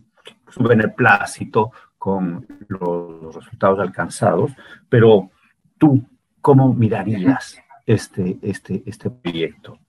[0.49, 4.51] su beneplácito con los resultados alcanzados,
[4.89, 5.31] pero
[5.77, 6.03] tú,
[6.41, 9.79] ¿cómo mirarías este, este, este proyecto?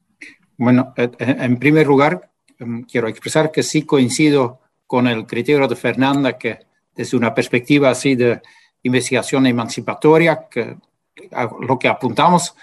[0.57, 5.67] Bueno, eh, eh, en primer lugar, em, quiero expresar que sí coincido con el criterio
[5.67, 6.61] de Fernanda, que
[6.95, 8.41] desde una perspectiva así de
[8.83, 10.77] investigación emancipatoria, que
[11.61, 12.55] lo que apuntamos,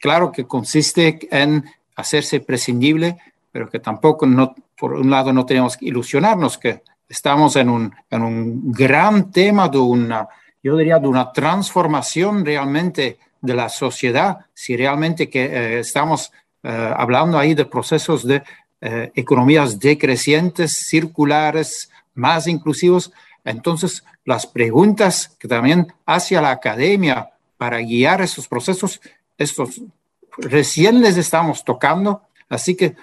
[0.00, 1.64] claro que consiste en
[1.96, 3.16] hacerse prescindible,
[3.50, 7.94] pero que tampoco, no, por un lado, no tenemos que ilusionarnos que estamos en un,
[8.10, 10.28] en un gran tema de una,
[10.62, 16.32] yo diría, de una transformación realmente de la sociedad, si realmente que eh, estamos
[16.62, 18.42] eh, hablando ahí de procesos de
[18.80, 23.12] eh, economías decrecientes, circulares, más inclusivos,
[23.44, 29.00] entonces las preguntas que también hacia la academia para guiar esos procesos,
[29.36, 29.80] estos
[30.36, 32.96] recién les estamos tocando, así que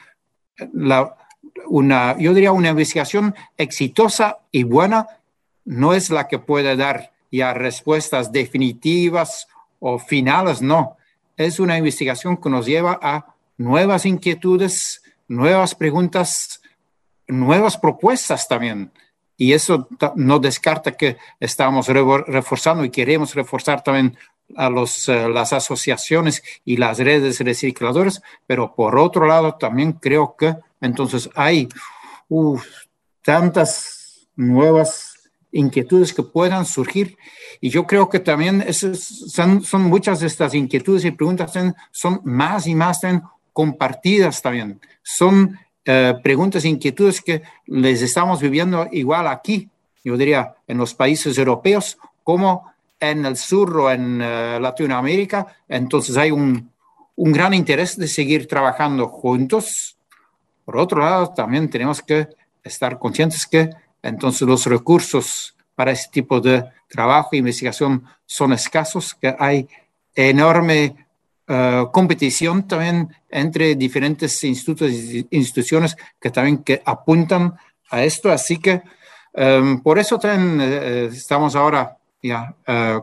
[0.74, 1.16] la,
[1.68, 5.08] una, yo diría, una investigación exitosa y buena
[5.64, 9.48] no es la que puede dar ya respuestas definitivas
[9.80, 10.98] o finales, no.
[11.38, 16.62] Es una investigación que nos lleva a nuevas inquietudes, nuevas preguntas,
[17.28, 18.92] nuevas propuestas también.
[19.38, 24.18] Y eso no descarta que estamos reforzando y queremos reforzar también
[24.56, 30.36] a los, eh, las asociaciones y las redes recicladoras, pero por otro lado también creo
[30.38, 30.56] que
[30.86, 31.68] entonces hay
[33.24, 35.16] tantas nuevas
[35.52, 37.18] inquietudes que puedan surgir
[37.62, 41.54] y yo creo que también son, son, muchas de estas inquietudes y preguntas
[41.92, 43.02] son más y más
[43.54, 44.80] compartidas también.
[45.02, 49.70] Son eh, preguntas e inquietudes que les estamos viviendo igual aquí,
[50.04, 55.48] yo diría, en los países europeos, como en el sur o en uh, Latinoamérica.
[55.70, 56.70] Entonces hay un,
[57.16, 59.95] un, gran interés de seguir trabajando juntos.
[60.66, 62.28] Por otro lado, también tenemos que
[62.64, 63.70] estar conscientes que
[64.02, 69.68] entonces los recursos para ese tipo de trabajo e investigación son escasos, que hay
[70.16, 70.96] enorme
[71.48, 77.54] uh, competición también entre diferentes institutos e instituciones que también que apuntan
[77.90, 78.32] a esto.
[78.32, 78.82] Así que
[79.34, 82.56] um, por eso también uh, estamos ahora ya,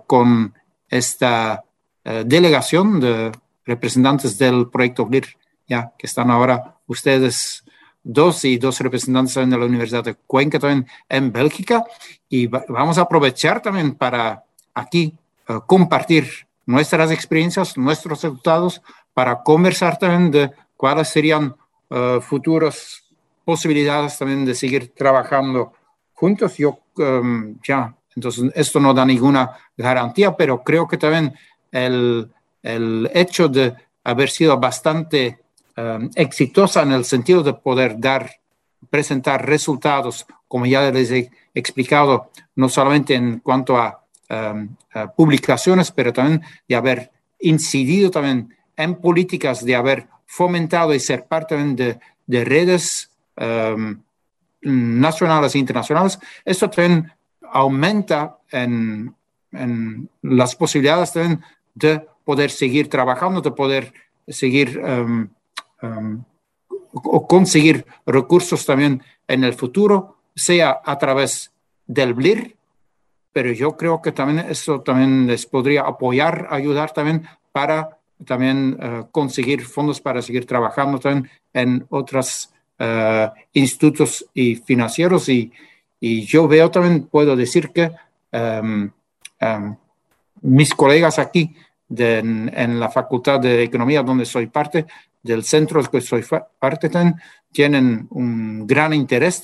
[0.08, 0.52] con
[0.88, 1.62] esta
[2.02, 3.30] delegación de
[3.64, 5.26] representantes del proyecto GLIR,
[5.68, 7.64] ya que están ahora ustedes
[8.02, 11.84] dos y dos representantes de la Universidad de Cuenca también en Bélgica
[12.28, 15.14] y vamos a aprovechar también para aquí
[15.48, 16.28] uh, compartir
[16.66, 18.80] nuestras experiencias, nuestros resultados,
[19.14, 21.54] para conversar también de cuáles serían
[22.22, 23.04] futuras
[23.44, 25.74] posibilidades también de seguir trabajando
[26.14, 26.56] juntos.
[26.56, 31.34] Yo um, ya entonces, esto no da ninguna garantía, pero creo que también
[31.70, 32.30] el,
[32.62, 33.74] el hecho de
[34.04, 35.41] haber sido bastante
[35.76, 38.30] um, exitosa en el sentido de poder dar,
[38.90, 46.12] presentar resultados, como ya les he explicado, no solamente en cuanto a, a publicaciones, pero
[46.12, 47.10] también de haber
[47.40, 54.00] incidido también en políticas, de haber fomentado y ser parte de, de redes um,
[54.62, 57.12] nacionales e internacionales, esto también
[57.50, 59.14] aumenta en,
[59.52, 61.42] en las posibilidades también
[61.74, 63.92] de poder seguir trabajando, de poder
[64.28, 65.28] seguir um,
[65.82, 66.24] um,
[66.92, 71.52] o conseguir recursos también en el futuro, sea a través
[71.86, 72.56] del BLIR,
[73.32, 79.10] pero yo creo que también eso también les podría apoyar, ayudar también para también uh,
[79.10, 85.28] conseguir fondos para seguir trabajando también en otros uh, institutos y financieros.
[85.28, 85.52] Y,
[85.98, 87.90] y yo veo también, puedo decir que
[88.32, 88.90] um,
[89.40, 89.76] um,
[90.42, 91.54] mis colegas aquí
[91.96, 94.86] en, la Facultad de Economía, donde soy parte,
[95.22, 96.24] del centro del que soy
[96.58, 96.90] parte,
[97.52, 99.42] tienen un gran interés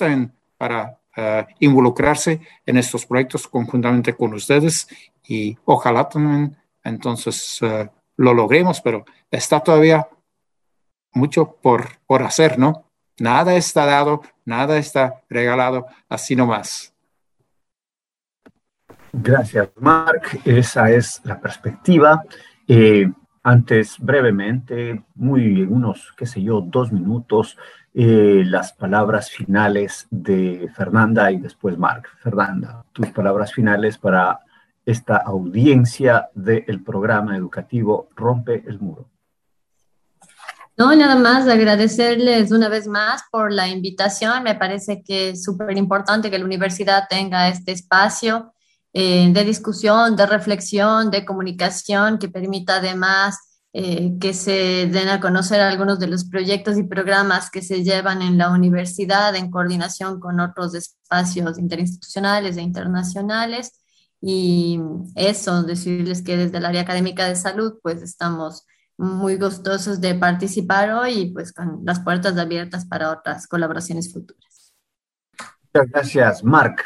[0.57, 4.87] para uh, involucrarse en estos proyectos conjuntamente con ustedes
[5.23, 10.07] y ojalá también entonces uh, lo logremos, pero está todavía
[11.13, 12.85] mucho por, por hacer, ¿no?
[13.19, 16.93] Nada está dado, nada está regalado, así nomás.
[19.11, 20.39] Gracias, Mark.
[20.45, 22.23] Esa es la perspectiva.
[22.67, 23.11] Eh,
[23.49, 27.57] antes, brevemente, muy unos, qué sé yo, dos minutos,
[27.95, 32.03] eh, las palabras finales de Fernanda y después Mark.
[32.21, 34.41] Fernanda, tus palabras finales para
[34.85, 39.09] esta audiencia del programa educativo Rompe el Muro.
[40.77, 44.43] No, nada más agradecerles una vez más por la invitación.
[44.43, 48.53] Me parece que es súper importante que la universidad tenga este espacio
[48.93, 53.37] eh, de discusión, de reflexión, de comunicación que permita además
[53.71, 58.23] eh, que se den a conocer algunos de los proyectos y programas que se llevan
[58.23, 63.79] en la universidad en coordinación con otros espacios interinstitucionales e internacionales.
[64.21, 64.79] Y
[65.15, 68.65] eso, decirles que desde el área académica de salud, pues estamos
[68.97, 74.73] muy gustosos de participar hoy y pues con las puertas abiertas para otras colaboraciones futuras.
[75.71, 76.83] Muchas gracias, Marc.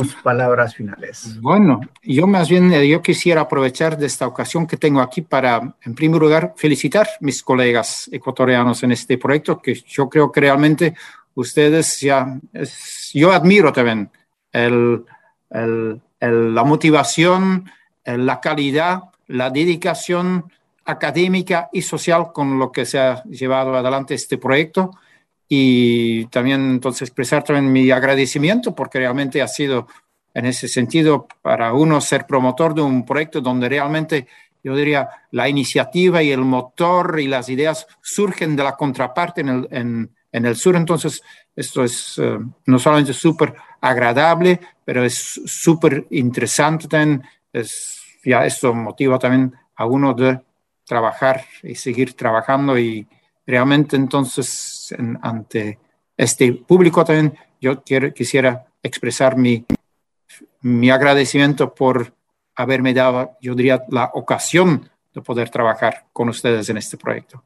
[0.00, 1.40] Tus palabras finales.
[1.40, 5.76] Bueno, yo más bien eh, yo quisiera aprovechar de esta ocasión que tengo aquí para,
[5.82, 10.40] en primer lugar, felicitar a mis colegas ecuatorianos en este proyecto, que yo creo que
[10.40, 10.94] realmente
[11.34, 14.10] ustedes ya, es, yo admiro también
[14.52, 15.04] el,
[15.50, 17.70] el, el, la motivación,
[18.04, 20.44] la calidad, la dedicación
[20.84, 24.92] académica y social con lo que se ha llevado adelante este proyecto
[25.48, 29.86] y también entonces expresar también mi agradecimiento porque realmente ha sido
[30.34, 34.26] en ese sentido para uno ser promotor de un proyecto donde realmente
[34.62, 39.48] yo diría la iniciativa y el motor y las ideas surgen de la contraparte en
[39.48, 40.74] el, en, en el sur.
[40.74, 41.22] Entonces,
[41.54, 47.22] esto es uh, no solamente súper agradable, pero es súper interesante también.
[47.52, 50.40] Es, ya esto motiva también a uno de
[50.84, 53.06] trabajar y seguir trabajando y
[53.46, 54.48] realmente entonces
[55.22, 55.78] ante
[56.16, 59.64] este público también yo quiero, quisiera expresar mi,
[60.60, 62.12] mi agradecimiento por
[62.54, 67.42] haberme dado, yo diría, la ocasión de poder trabajar con ustedes en este proyecto.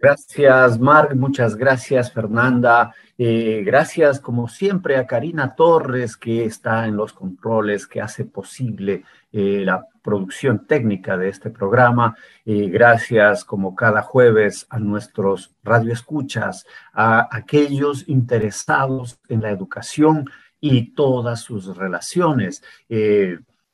[0.00, 1.16] Gracias, Mark.
[1.16, 2.94] Muchas gracias, Fernanda.
[3.16, 9.04] Eh, gracias, como siempre, a Karina Torres, que está en los controles, que hace posible
[9.32, 12.16] eh, la producción técnica de este programa.
[12.44, 20.30] Eh, gracias, como cada jueves, a nuestros radioescuchas, a aquellos interesados en la educación
[20.60, 22.62] y todas sus relaciones.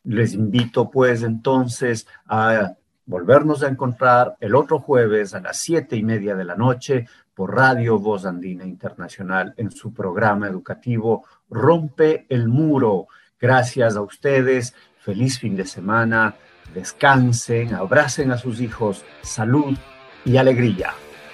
[0.03, 2.75] les invito, pues, entonces, a
[3.11, 7.57] volvernos a encontrar el otro jueves a las siete y media de la noche por
[7.57, 13.09] Radio Voz Andina Internacional en su programa educativo Rompe el Muro.
[13.41, 16.35] Gracias a ustedes, feliz fin de semana,
[16.75, 19.77] descansen, abracen a sus hijos, salud
[20.25, 20.93] y alegría.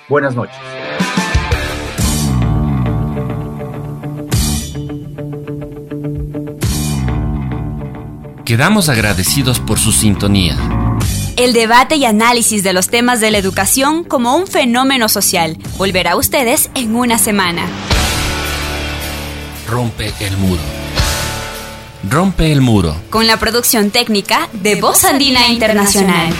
[0.08, 0.56] Buenas noches.
[8.44, 10.56] Quedamos agradecidos por su sintonía
[11.36, 15.56] el debate y análisis de los temas de la educación como un fenómeno social.
[15.76, 17.66] Volverá a ustedes en una semana.
[19.68, 20.75] Rompe el muro.
[22.08, 22.94] Rompe el muro.
[23.10, 26.32] Con la producción técnica de Voz Andina Internacional.